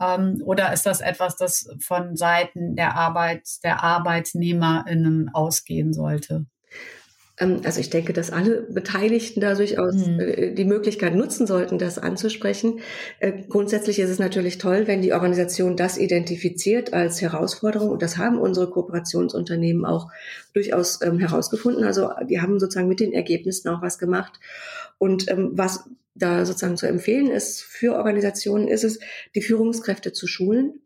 [0.00, 6.46] Ähm, oder ist das etwas, das von Seiten der Arbeit, der ArbeitnehmerInnen ausgehen sollte?
[7.38, 10.54] Ähm, also ich denke, dass alle Beteiligten da durchaus mhm.
[10.54, 12.80] die Möglichkeit nutzen sollten, das anzusprechen.
[13.20, 17.90] Äh, grundsätzlich ist es natürlich toll, wenn die Organisation das identifiziert als Herausforderung.
[17.90, 20.10] Und das haben unsere Kooperationsunternehmen auch
[20.52, 21.84] durchaus ähm, herausgefunden.
[21.84, 24.38] Also die haben sozusagen mit den Ergebnissen auch was gemacht.
[24.98, 29.00] Und ähm, was da sozusagen zu empfehlen ist für Organisationen, ist es,
[29.34, 30.80] die Führungskräfte zu schulen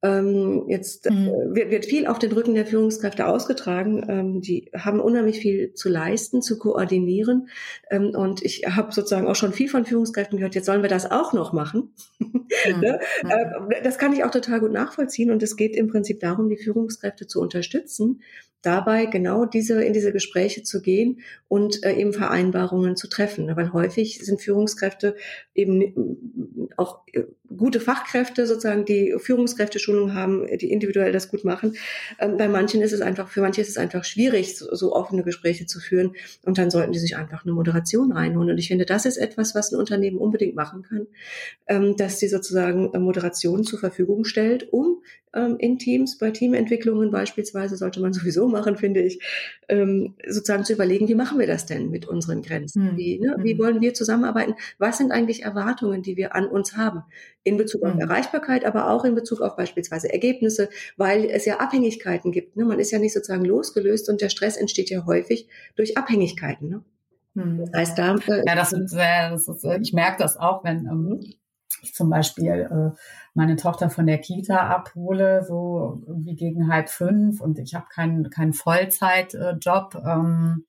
[0.00, 1.54] ähm, jetzt äh, mhm.
[1.54, 4.04] wird, wird viel auf den Rücken der Führungskräfte ausgetragen.
[4.08, 7.48] Ähm, die haben unheimlich viel zu leisten, zu koordinieren.
[7.90, 11.10] Ähm, und ich habe sozusagen auch schon viel von Führungskräften gehört, jetzt sollen wir das
[11.10, 11.92] auch noch machen.
[12.66, 12.80] Mhm.
[12.80, 13.00] ne?
[13.28, 15.30] äh, das kann ich auch total gut nachvollziehen.
[15.30, 18.20] Und es geht im Prinzip darum, die Führungskräfte zu unterstützen,
[18.62, 23.54] dabei genau diese in diese Gespräche zu gehen und äh, eben Vereinbarungen zu treffen.
[23.56, 25.14] Weil häufig sind Führungskräfte
[25.54, 27.24] eben auch äh,
[27.56, 29.14] gute Fachkräfte sozusagen, die
[29.88, 31.76] Führungskräfteschulung haben, die individuell das gut machen.
[32.18, 35.22] Ähm, bei manchen ist es einfach, für manche ist es einfach schwierig, so, so, offene
[35.22, 36.12] Gespräche zu führen.
[36.44, 38.50] Und dann sollten die sich einfach eine Moderation reinholen.
[38.50, 41.06] Und ich finde, das ist etwas, was ein Unternehmen unbedingt machen kann,
[41.66, 45.02] ähm, dass sie sozusagen äh, Moderation zur Verfügung stellt, um
[45.34, 49.20] ähm, in Teams, bei Teamentwicklungen beispielsweise, sollte man sowieso machen, finde ich,
[49.68, 52.90] ähm, sozusagen zu überlegen, wie machen wir das denn mit unseren Grenzen?
[52.90, 52.96] Hm.
[52.96, 53.58] Wie, ne, wie hm.
[53.58, 54.54] wollen wir zusammenarbeiten?
[54.78, 57.02] Was sind eigentlich Erwartungen, die wir an uns haben?
[57.44, 58.00] In Bezug auf hm.
[58.00, 62.56] Erreichbarkeit, aber auch in Bezug auf beispielsweise Ergebnisse, weil es ja Abhängigkeiten gibt.
[62.56, 62.64] Ne?
[62.64, 66.68] Man ist ja nicht sozusagen losgelöst und der Stress entsteht ja häufig durch Abhängigkeiten.
[66.68, 66.84] Ne?
[67.34, 71.20] Das heißt, da, äh, ja, das ist, das ist, ich merke das auch, wenn ähm,
[71.82, 72.98] ich zum Beispiel äh,
[73.34, 78.30] meine Tochter von der Kita abhole, so wie gegen halb fünf und ich habe keinen
[78.30, 80.66] keinen Vollzeitjob, ähm,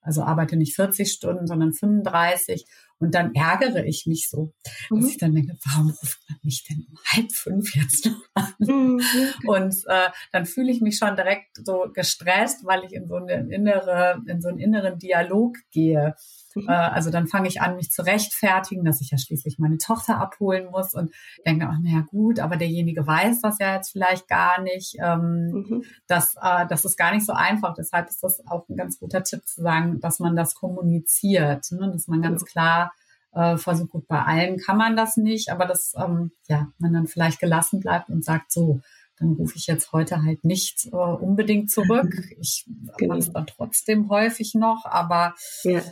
[0.00, 2.66] also arbeite nicht 40 Stunden, sondern 35
[3.00, 4.52] und dann ärgere ich mich so,
[4.90, 5.00] mhm.
[5.00, 8.54] dass ich dann denke, warum ruft man mich denn um halb fünf jetzt noch an?
[8.58, 9.00] Mhm.
[9.46, 13.46] Und äh, dann fühle ich mich schon direkt so gestresst, weil ich in so eine
[13.54, 16.14] innere, in so einen inneren Dialog gehe.
[16.62, 16.68] Mhm.
[16.68, 20.18] Äh, also dann fange ich an, mich zu rechtfertigen, dass ich ja schließlich meine Tochter
[20.18, 21.12] abholen muss und
[21.46, 24.96] denke, ach naja gut, aber derjenige weiß das ja jetzt vielleicht gar nicht.
[25.00, 25.84] Ähm, mhm.
[26.06, 27.74] das, äh, das ist gar nicht so einfach.
[27.74, 31.90] Deshalb ist das auch ein ganz guter Tipp zu sagen, dass man das kommuniziert, ne?
[31.92, 32.92] dass man ganz klar
[33.34, 37.06] äh, versucht, gut, bei allen kann man das nicht, aber dass ähm, ja, man dann
[37.06, 38.80] vielleicht gelassen bleibt und sagt, so,
[39.18, 42.14] dann rufe ich jetzt heute halt nicht äh, unbedingt zurück.
[42.40, 42.66] Ich
[42.96, 43.14] genau.
[43.14, 45.82] mache es dann trotzdem häufig noch, aber ja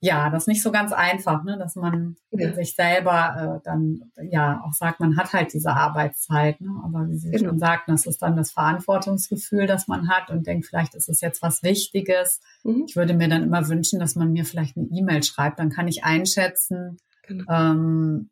[0.00, 1.58] ja, das ist nicht so ganz einfach, ne?
[1.58, 2.54] dass man ja.
[2.54, 6.60] sich selber äh, dann ja auch sagt, man hat halt diese Arbeitszeit.
[6.60, 6.70] Ne?
[6.84, 7.50] Aber wie Sie genau.
[7.50, 11.20] schon sagten, das ist dann das Verantwortungsgefühl, das man hat und denkt, vielleicht ist es
[11.20, 12.40] jetzt was Wichtiges.
[12.62, 12.84] Mhm.
[12.88, 15.58] Ich würde mir dann immer wünschen, dass man mir vielleicht eine E-Mail schreibt.
[15.58, 17.44] Dann kann ich einschätzen, genau.
[17.50, 18.30] ähm,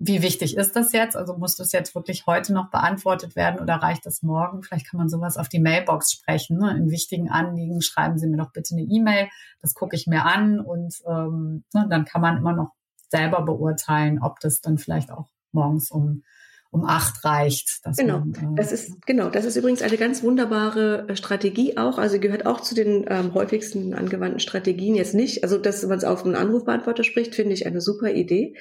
[0.00, 1.16] wie wichtig ist das jetzt?
[1.16, 4.62] Also muss das jetzt wirklich heute noch beantwortet werden oder reicht das morgen?
[4.62, 6.58] Vielleicht kann man sowas auf die Mailbox sprechen.
[6.58, 6.70] Ne?
[6.76, 9.28] In wichtigen Anliegen schreiben Sie mir doch bitte eine E-Mail.
[9.60, 12.74] Das gucke ich mir an und ähm, ne, dann kann man immer noch
[13.10, 16.22] selber beurteilen, ob das dann vielleicht auch morgens um
[16.70, 17.80] um acht reicht.
[17.96, 21.98] genau, man, äh, das ist genau, das ist übrigens eine ganz wunderbare äh, Strategie auch.
[21.98, 25.44] Also gehört auch zu den ähm, häufigsten angewandten Strategien jetzt nicht.
[25.44, 28.54] Also dass man es auf einen Anrufbeantworter spricht, finde ich eine super Idee.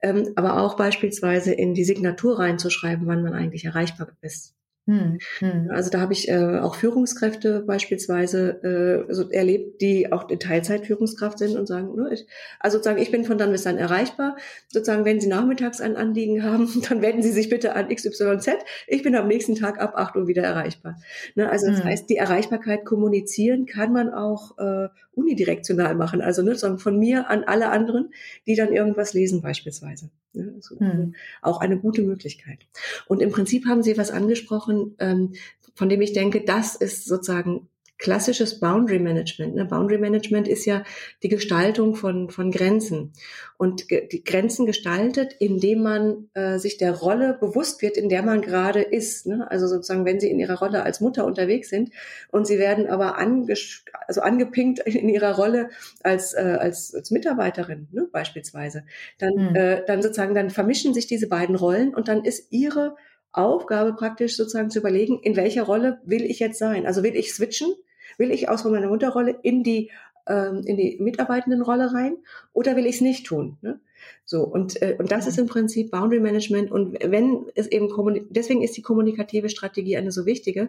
[0.00, 4.54] Ähm, aber auch beispielsweise in die Signatur reinzuschreiben, wann man eigentlich erreichbar ist.
[4.90, 5.70] Hm, hm.
[5.70, 10.84] Also da habe ich äh, auch Führungskräfte beispielsweise äh, also erlebt, die auch in Teilzeit
[10.84, 12.26] Führungskraft sind und sagen, ne, ich,
[12.58, 14.36] also sozusagen, ich bin von dann bis dann erreichbar.
[14.66, 18.48] Sozusagen, wenn Sie nachmittags ein Anliegen haben, dann wenden Sie sich bitte an XYZ.
[18.88, 20.96] Ich bin am nächsten Tag ab 8 Uhr wieder erreichbar.
[21.36, 21.84] Ne, also das hm.
[21.84, 26.20] heißt, die Erreichbarkeit kommunizieren kann man auch äh, unidirektional machen.
[26.20, 28.12] Also ne, sozusagen von mir an alle anderen,
[28.48, 30.10] die dann irgendwas lesen beispielsweise.
[30.32, 31.14] Ja, also hm.
[31.42, 32.60] Auch eine gute Möglichkeit.
[33.06, 35.32] Und im Prinzip haben Sie was angesprochen, ähm,
[35.74, 37.68] von dem ich denke, das ist sozusagen
[38.00, 39.54] klassisches Boundary Management.
[39.54, 39.66] Ne?
[39.66, 40.82] Boundary Management ist ja
[41.22, 43.12] die Gestaltung von, von Grenzen.
[43.58, 48.22] Und ge die Grenzen gestaltet, indem man äh, sich der Rolle bewusst wird, in der
[48.22, 49.26] man gerade ist.
[49.26, 49.48] Ne?
[49.50, 51.90] Also sozusagen, wenn Sie in Ihrer Rolle als Mutter unterwegs sind
[52.30, 55.68] und Sie werden aber also angepinkt in Ihrer Rolle
[56.02, 58.08] als, äh, als, als Mitarbeiterin ne?
[58.10, 58.84] beispielsweise,
[59.18, 59.54] dann, mhm.
[59.54, 62.96] äh, dann sozusagen, dann vermischen sich diese beiden Rollen und dann ist Ihre
[63.32, 66.86] Aufgabe praktisch sozusagen zu überlegen, in welcher Rolle will ich jetzt sein?
[66.86, 67.74] Also will ich switchen?
[68.20, 69.90] Will ich aus meiner Mutterrolle in die
[70.26, 72.18] ähm, in die Mitarbeitendenrolle rein
[72.52, 73.56] oder will ich es nicht tun?
[73.62, 73.80] Ne?
[74.26, 77.88] So und äh, und das ist im Prinzip Boundary Management und wenn es eben
[78.28, 80.68] deswegen ist die kommunikative Strategie eine so wichtige,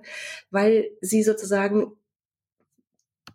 [0.49, 1.91] weil sie sozusagen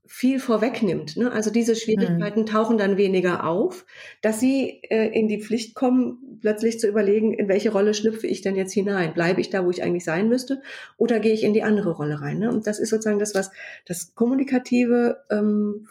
[0.06, 1.16] viel vorwegnimmt.
[1.16, 1.32] Ne?
[1.32, 2.46] Also diese Schwierigkeiten mhm.
[2.46, 3.86] tauchen dann weniger auf,
[4.22, 8.40] dass sie äh, in die Pflicht kommen, plötzlich zu überlegen, in welche Rolle schlüpfe ich
[8.40, 9.14] denn jetzt hinein?
[9.14, 10.62] Bleibe ich da, wo ich eigentlich sein müsste,
[10.96, 12.38] oder gehe ich in die andere Rolle rein?
[12.38, 12.50] Ne?
[12.50, 13.50] Und das ist sozusagen das, was
[13.84, 15.86] das Kommunikative ähm,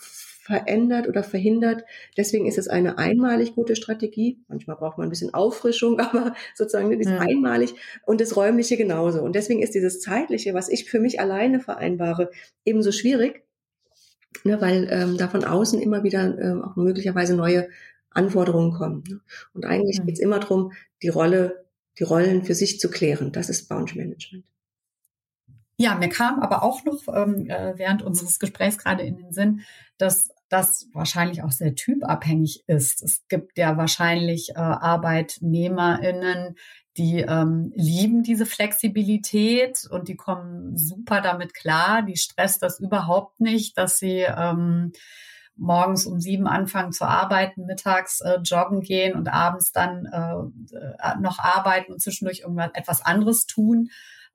[0.46, 1.86] verändert oder verhindert.
[2.18, 4.38] Deswegen ist es eine einmalig gute Strategie.
[4.48, 7.18] Manchmal braucht man ein bisschen Auffrischung, aber sozusagen die ist mhm.
[7.18, 7.74] einmalig
[8.06, 9.22] und das Räumliche genauso.
[9.22, 12.30] Und deswegen ist dieses Zeitliche, was ich für mich alleine vereinbare,
[12.64, 13.45] ebenso schwierig,
[14.44, 17.70] ne, weil ähm, da von außen immer wieder ähm, auch möglicherweise neue
[18.10, 19.04] Anforderungen kommen.
[19.08, 19.22] Ne?
[19.54, 20.06] Und eigentlich mhm.
[20.06, 20.72] geht es immer darum,
[21.02, 21.66] die Rolle,
[22.00, 23.32] die Rollen für sich zu klären.
[23.32, 24.46] Das ist Boundary Management.
[25.78, 29.62] Ja, mir kam aber auch noch ähm, äh, während unseres Gesprächs gerade in den Sinn,
[29.98, 33.04] dass das wahrscheinlich auch sehr typabhängig ist.
[33.04, 36.56] Es gibt ja wahrscheinlich äh, ArbeitnehmerInnen,
[36.98, 42.02] die ähm, lieben diese Flexibilität und die kommen super damit klar.
[42.02, 44.94] Die stresst das überhaupt nicht, dass sie ähm,
[45.58, 51.20] morgens um sieben anfangen zu arbeiten, mittags äh, joggen gehen und abends dann äh, äh
[51.20, 53.90] noch arbeiten und zwischendurch irgendwas etwas anderes tun.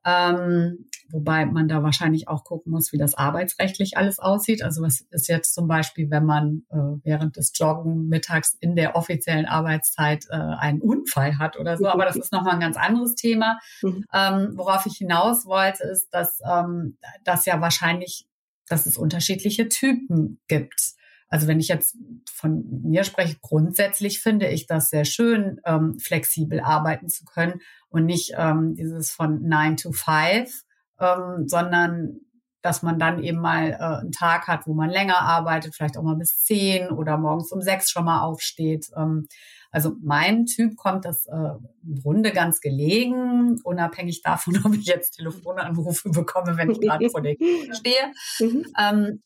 [0.05, 4.63] Ähm, wobei man da wahrscheinlich auch gucken muss, wie das arbeitsrechtlich alles aussieht.
[4.63, 8.95] Also was ist jetzt zum Beispiel, wenn man äh, während des Joggen mittags in der
[8.95, 11.87] offiziellen Arbeitszeit äh, einen Unfall hat oder so.
[11.87, 13.59] Aber das ist nochmal ein ganz anderes Thema.
[13.81, 14.05] Mhm.
[14.13, 18.27] Ähm, worauf ich hinaus wollte, ist, dass ähm, das ja wahrscheinlich,
[18.67, 20.95] dass es unterschiedliche Typen gibt.
[21.31, 21.97] Also wenn ich jetzt
[22.31, 28.05] von mir spreche, grundsätzlich finde ich das sehr schön, ähm, flexibel arbeiten zu können und
[28.05, 30.51] nicht ähm, dieses von nine to five,
[30.99, 32.19] ähm, sondern
[32.61, 36.03] dass man dann eben mal äh, einen Tag hat, wo man länger arbeitet, vielleicht auch
[36.03, 38.87] mal bis zehn oder morgens um sechs schon mal aufsteht.
[38.95, 39.27] Ähm,
[39.71, 41.53] also mein Typ kommt das äh,
[41.83, 47.21] im Grunde ganz gelegen, unabhängig davon, ob ich jetzt Telefonanrufe bekomme, wenn ich gerade vor
[47.21, 48.11] der Tür stehe.
[48.39, 48.65] Mhm.
[48.77, 49.23] Ähm,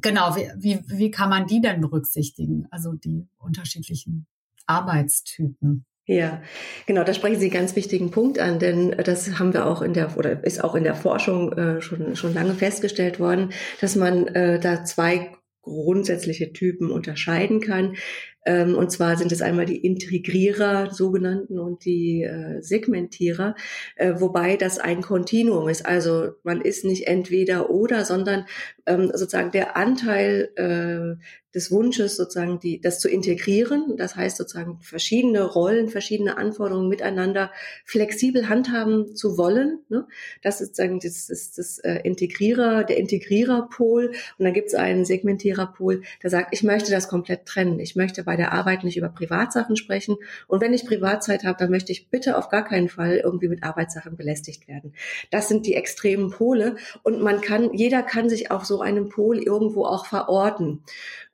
[0.00, 2.66] Genau, wie, wie, wie kann man die denn berücksichtigen?
[2.70, 4.26] Also die unterschiedlichen
[4.66, 5.84] Arbeitstypen.
[6.06, 6.42] Ja,
[6.86, 9.94] genau, da sprechen Sie einen ganz wichtigen Punkt an, denn das haben wir auch in
[9.94, 14.26] der oder ist auch in der Forschung äh, schon schon lange festgestellt worden, dass man
[14.28, 15.30] äh, da zwei
[15.62, 17.96] grundsätzliche Typen unterscheiden kann.
[18.44, 23.54] Ähm, und zwar sind es einmal die Integrierer, sogenannten, und die äh, Segmentierer,
[23.96, 25.86] äh, wobei das ein Kontinuum ist.
[25.86, 28.46] Also man ist nicht entweder oder, sondern
[28.86, 31.22] ähm, sozusagen der Anteil äh,
[31.54, 37.52] des Wunsches, sozusagen die, das zu integrieren, das heißt sozusagen verschiedene Rollen, verschiedene Anforderungen miteinander
[37.84, 39.78] flexibel handhaben zu wollen.
[39.88, 40.06] Ne?
[40.42, 44.08] Das ist sozusagen das, das, das äh, Integrierer, der Integriererpol.
[44.38, 47.78] Und dann gibt es einen Segmentiererpol, der sagt, ich möchte das komplett trennen.
[47.78, 50.16] Ich möchte der Arbeit nicht über Privatsachen sprechen.
[50.46, 53.62] Und wenn ich Privatzeit habe, dann möchte ich bitte auf gar keinen Fall irgendwie mit
[53.62, 54.94] Arbeitssachen belästigt werden.
[55.30, 56.76] Das sind die extremen Pole.
[57.02, 60.82] Und man kann, jeder kann sich auf so einem Pol irgendwo auch verorten.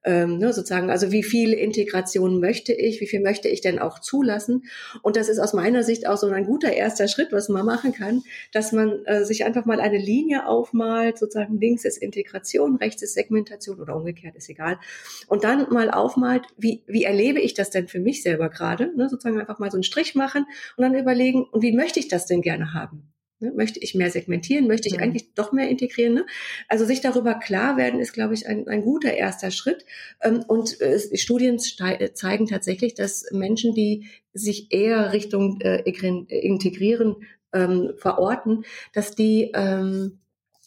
[0.02, 3.98] Ähm, ne, sozusagen, also wie viel Integration möchte ich, wie viel möchte ich denn auch
[3.98, 4.64] zulassen?
[5.02, 7.92] Und das ist aus meiner Sicht auch so ein guter erster Schritt, was man machen
[7.92, 8.22] kann,
[8.52, 13.12] dass man äh, sich einfach mal eine Linie aufmalt, sozusagen links ist Integration, rechts ist
[13.14, 14.78] Segmentation oder umgekehrt, ist egal.
[15.26, 18.96] Und dann mal aufmalt, wie, wie erlebe ich das denn für mich selber gerade?
[18.96, 20.46] Ne, sozusagen einfach mal so einen Strich machen
[20.76, 23.12] und dann überlegen, und wie möchte ich das denn gerne haben?
[23.40, 23.52] Ne?
[23.56, 24.66] Möchte ich mehr segmentieren?
[24.68, 25.02] Möchte ich mhm.
[25.02, 26.14] eigentlich doch mehr integrieren?
[26.14, 26.26] Ne?
[26.68, 29.84] Also sich darüber klar werden, ist, glaube ich, ein, ein guter erster Schritt.
[30.22, 37.16] Ähm, und äh, Studien zeigen tatsächlich, dass Menschen, die sich eher Richtung äh, Integrieren
[37.52, 40.20] ähm, verorten, dass die ähm,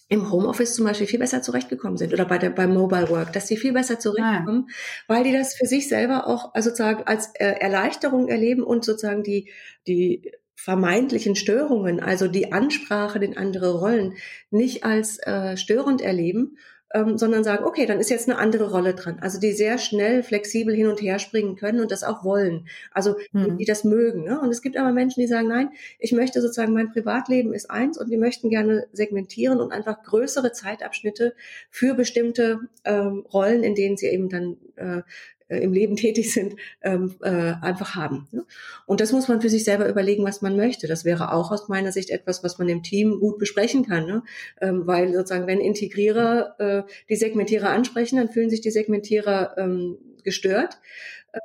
[0.09, 3.47] im Homeoffice zum Beispiel viel besser zurechtgekommen sind oder bei der, beim Mobile Work, dass
[3.47, 4.73] sie viel besser zurechtkommen, ah.
[5.07, 9.23] weil die das für sich selber auch also sozusagen als äh, Erleichterung erleben und sozusagen
[9.23, 9.49] die,
[9.87, 14.15] die vermeintlichen Störungen, also die Ansprache in andere Rollen,
[14.51, 16.57] nicht als äh, störend erleben,
[16.93, 19.17] ähm, sondern sagen, okay, dann ist jetzt eine andere Rolle dran.
[19.19, 22.67] Also die sehr schnell, flexibel hin und her springen können und das auch wollen.
[22.91, 23.57] Also hm.
[23.57, 24.23] die, das mögen.
[24.23, 24.39] Ne?
[24.39, 27.97] Und es gibt aber Menschen, die sagen, nein, ich möchte sozusagen, mein Privatleben ist eins
[27.97, 31.33] und die möchten gerne segmentieren und einfach größere Zeitabschnitte
[31.71, 35.01] für bestimmte ähm, Rollen, in denen sie eben dann äh,
[35.57, 38.27] im Leben tätig sind, ähm, äh, einfach haben.
[38.31, 38.45] Ne?
[38.85, 40.87] Und das muss man für sich selber überlegen, was man möchte.
[40.87, 44.23] Das wäre auch aus meiner Sicht etwas, was man im Team gut besprechen kann, ne?
[44.61, 49.97] ähm, weil sozusagen, wenn Integrierer äh, die Segmentierer ansprechen, dann fühlen sich die Segmentierer ähm,
[50.23, 50.79] gestört.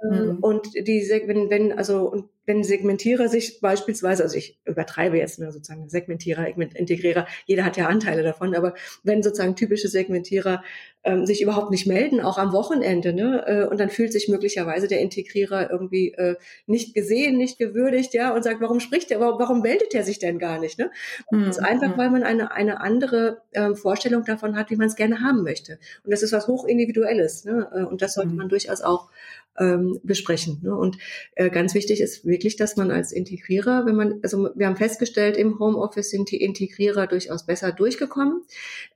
[0.03, 0.39] Ähm, mhm.
[0.41, 5.89] Und die, wenn, wenn, also, wenn Segmentierer sich beispielsweise, also ich übertreibe jetzt ne, sozusagen
[5.89, 10.63] Segmentierer, Integrierer, jeder hat ja Anteile davon, aber wenn sozusagen typische Segmentierer
[11.05, 14.89] ähm, sich überhaupt nicht melden, auch am Wochenende, ne, äh, und dann fühlt sich möglicherweise
[14.89, 16.37] der Integrierer irgendwie äh,
[16.67, 20.39] nicht gesehen, nicht gewürdigt, ja, und sagt, warum spricht er, warum, meldet er sich denn
[20.39, 20.91] gar nicht, ne?
[21.27, 21.69] Und das ist mhm.
[21.69, 25.43] einfach, weil man eine, eine andere ähm, Vorstellung davon hat, wie man es gerne haben
[25.43, 25.79] möchte.
[26.05, 27.69] Und das ist was hochindividuelles, ne?
[27.75, 28.37] Äh, und das sollte mhm.
[28.37, 29.11] man durchaus auch
[29.59, 30.61] ähm, besprechen.
[30.63, 30.75] Ne?
[30.75, 30.99] Und
[31.35, 35.37] äh, ganz wichtig ist wirklich, dass man als Integrierer, wenn man, also wir haben festgestellt,
[35.37, 38.43] im Homeoffice sind die Integrierer durchaus besser durchgekommen.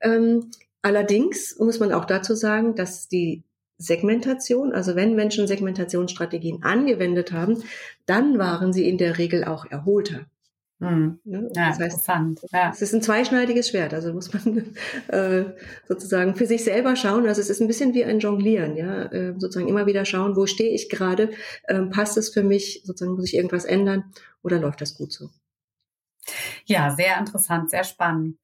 [0.01, 0.51] Ähm,
[0.83, 3.43] allerdings muss man auch dazu sagen, dass die
[3.79, 7.63] Segmentation, also wenn Menschen Segmentationsstrategien angewendet haben,
[8.07, 10.27] dann waren sie in der Regel auch erholter.
[10.83, 11.21] Mhm.
[11.25, 11.49] Ne?
[11.55, 12.41] Ja, das heißt, interessant.
[12.51, 12.71] Ja.
[12.71, 14.75] Es ist ein zweischneidiges Schwert, also muss man
[15.09, 15.45] äh,
[15.87, 17.29] sozusagen für sich selber schauen.
[17.29, 20.47] Also es ist ein bisschen wie ein Jonglieren, ja, äh, sozusagen immer wieder schauen, wo
[20.47, 21.31] stehe ich gerade,
[21.65, 24.13] äh, passt es für mich, sozusagen muss ich irgendwas ändern
[24.43, 25.31] oder läuft das gut so?
[26.67, 28.39] Ja, sehr interessant, sehr spannend.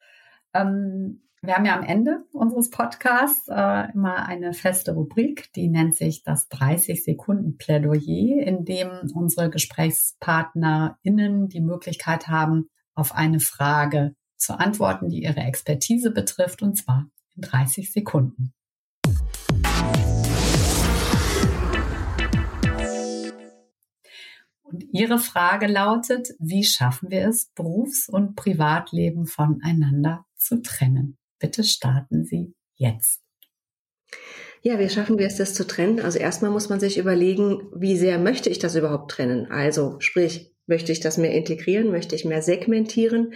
[0.54, 5.94] Ähm, wir haben ja am Ende unseres Podcasts äh, immer eine feste Rubrik, die nennt
[5.94, 14.16] sich das 30 Sekunden Plädoyer, in dem unsere GesprächspartnerInnen die Möglichkeit haben, auf eine Frage
[14.36, 18.52] zu antworten, die ihre Expertise betrifft, und zwar in 30 Sekunden.
[24.62, 31.16] Und Ihre Frage lautet, wie schaffen wir es, Berufs- und Privatleben voneinander zu trennen?
[31.38, 33.22] Bitte starten Sie jetzt.
[34.62, 36.00] Ja, wie schaffen wir es, das zu trennen?
[36.00, 39.46] Also erstmal muss man sich überlegen, wie sehr möchte ich das überhaupt trennen?
[39.50, 41.90] Also sprich, Möchte ich das mehr integrieren?
[41.90, 43.32] Möchte ich mehr segmentieren?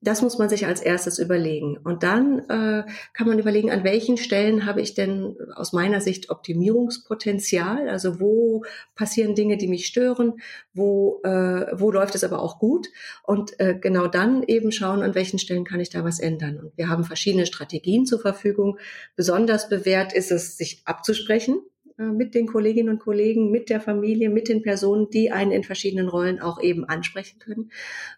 [0.00, 1.78] Das muss man sich als erstes überlegen.
[1.78, 6.28] Und dann äh, kann man überlegen, an welchen Stellen habe ich denn aus meiner Sicht
[6.28, 7.88] Optimierungspotenzial?
[7.88, 8.64] Also wo
[8.96, 10.40] passieren Dinge, die mich stören?
[10.74, 12.88] Wo, äh, wo läuft es aber auch gut?
[13.22, 16.58] Und äh, genau dann eben schauen, an welchen Stellen kann ich da was ändern.
[16.58, 18.76] Und wir haben verschiedene Strategien zur Verfügung.
[19.14, 21.62] Besonders bewährt ist es, sich abzusprechen
[21.96, 26.08] mit den Kolleginnen und Kollegen, mit der Familie, mit den Personen, die einen in verschiedenen
[26.08, 27.70] Rollen auch eben ansprechen können,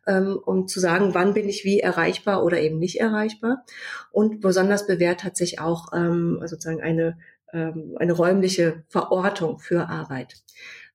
[0.06, 3.64] ähm, um zu sagen, wann bin ich wie erreichbar oder eben nicht erreichbar.
[4.12, 7.18] Und besonders bewährt hat sich auch ähm, sozusagen eine,
[7.52, 10.34] ähm, eine räumliche Verortung für Arbeit.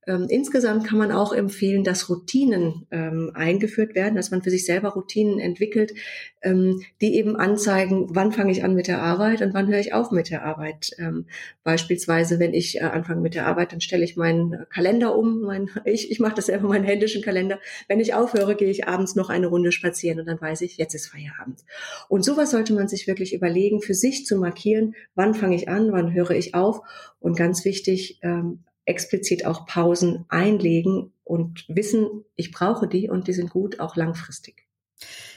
[0.09, 4.65] Ähm, insgesamt kann man auch empfehlen, dass Routinen ähm, eingeführt werden, dass man für sich
[4.65, 5.93] selber Routinen entwickelt,
[6.41, 9.93] ähm, die eben anzeigen, wann fange ich an mit der Arbeit und wann höre ich
[9.93, 10.89] auf mit der Arbeit.
[10.97, 11.27] Ähm,
[11.63, 15.41] beispielsweise, wenn ich äh, anfange mit der Arbeit, dann stelle ich meinen Kalender um.
[15.41, 17.59] Mein, ich ich mache das selber, meinen händischen Kalender.
[17.87, 20.95] Wenn ich aufhöre, gehe ich abends noch eine Runde spazieren und dann weiß ich, jetzt
[20.95, 21.59] ist Feierabend.
[22.07, 25.91] Und sowas sollte man sich wirklich überlegen, für sich zu markieren, wann fange ich an,
[25.91, 26.81] wann höre ich auf.
[27.19, 33.33] Und ganz wichtig, ähm, explizit auch Pausen einlegen und wissen, ich brauche die und die
[33.33, 34.67] sind gut auch langfristig.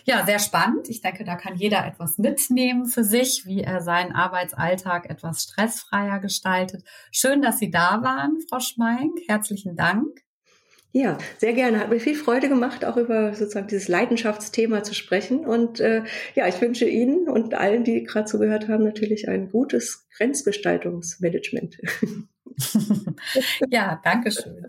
[0.05, 0.89] Ja, sehr spannend.
[0.89, 6.19] Ich denke, da kann jeder etwas mitnehmen für sich, wie er seinen Arbeitsalltag etwas stressfreier
[6.19, 6.83] gestaltet.
[7.13, 9.21] Schön, dass Sie da waren, Frau Schmeink.
[9.29, 10.23] Herzlichen Dank.
[10.95, 11.79] Ja, sehr gerne.
[11.79, 15.47] Hat mir viel Freude gemacht, auch über sozusagen dieses Leidenschaftsthema zu sprechen.
[15.47, 16.03] Und äh,
[16.35, 21.79] ja, ich wünsche Ihnen und allen, die gerade zugehört haben, natürlich ein gutes Grenzgestaltungsmanagement.
[23.71, 24.69] ja, danke schön.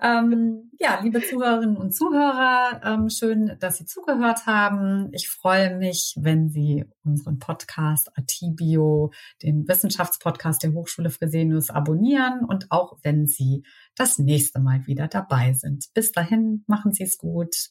[0.00, 5.08] Ähm, ja, liebe Zuhörerinnen und Zuhörer, ähm, schön, dass Sie zugehört haben.
[5.12, 9.12] Ich freue mich, wenn Sie unseren Podcast Atibio,
[9.42, 13.64] den Wissenschaftspodcast der Hochschule Fresenius, abonnieren und auch wenn Sie
[13.94, 15.86] das nächste Mal wieder dabei sind.
[15.94, 17.70] Bis dahin, machen Sie es gut.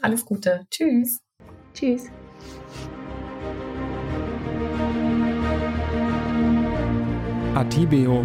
[0.00, 0.66] Alles Gute.
[0.70, 1.20] Tschüss.
[1.72, 2.10] Tschüss.
[7.54, 8.24] Atibio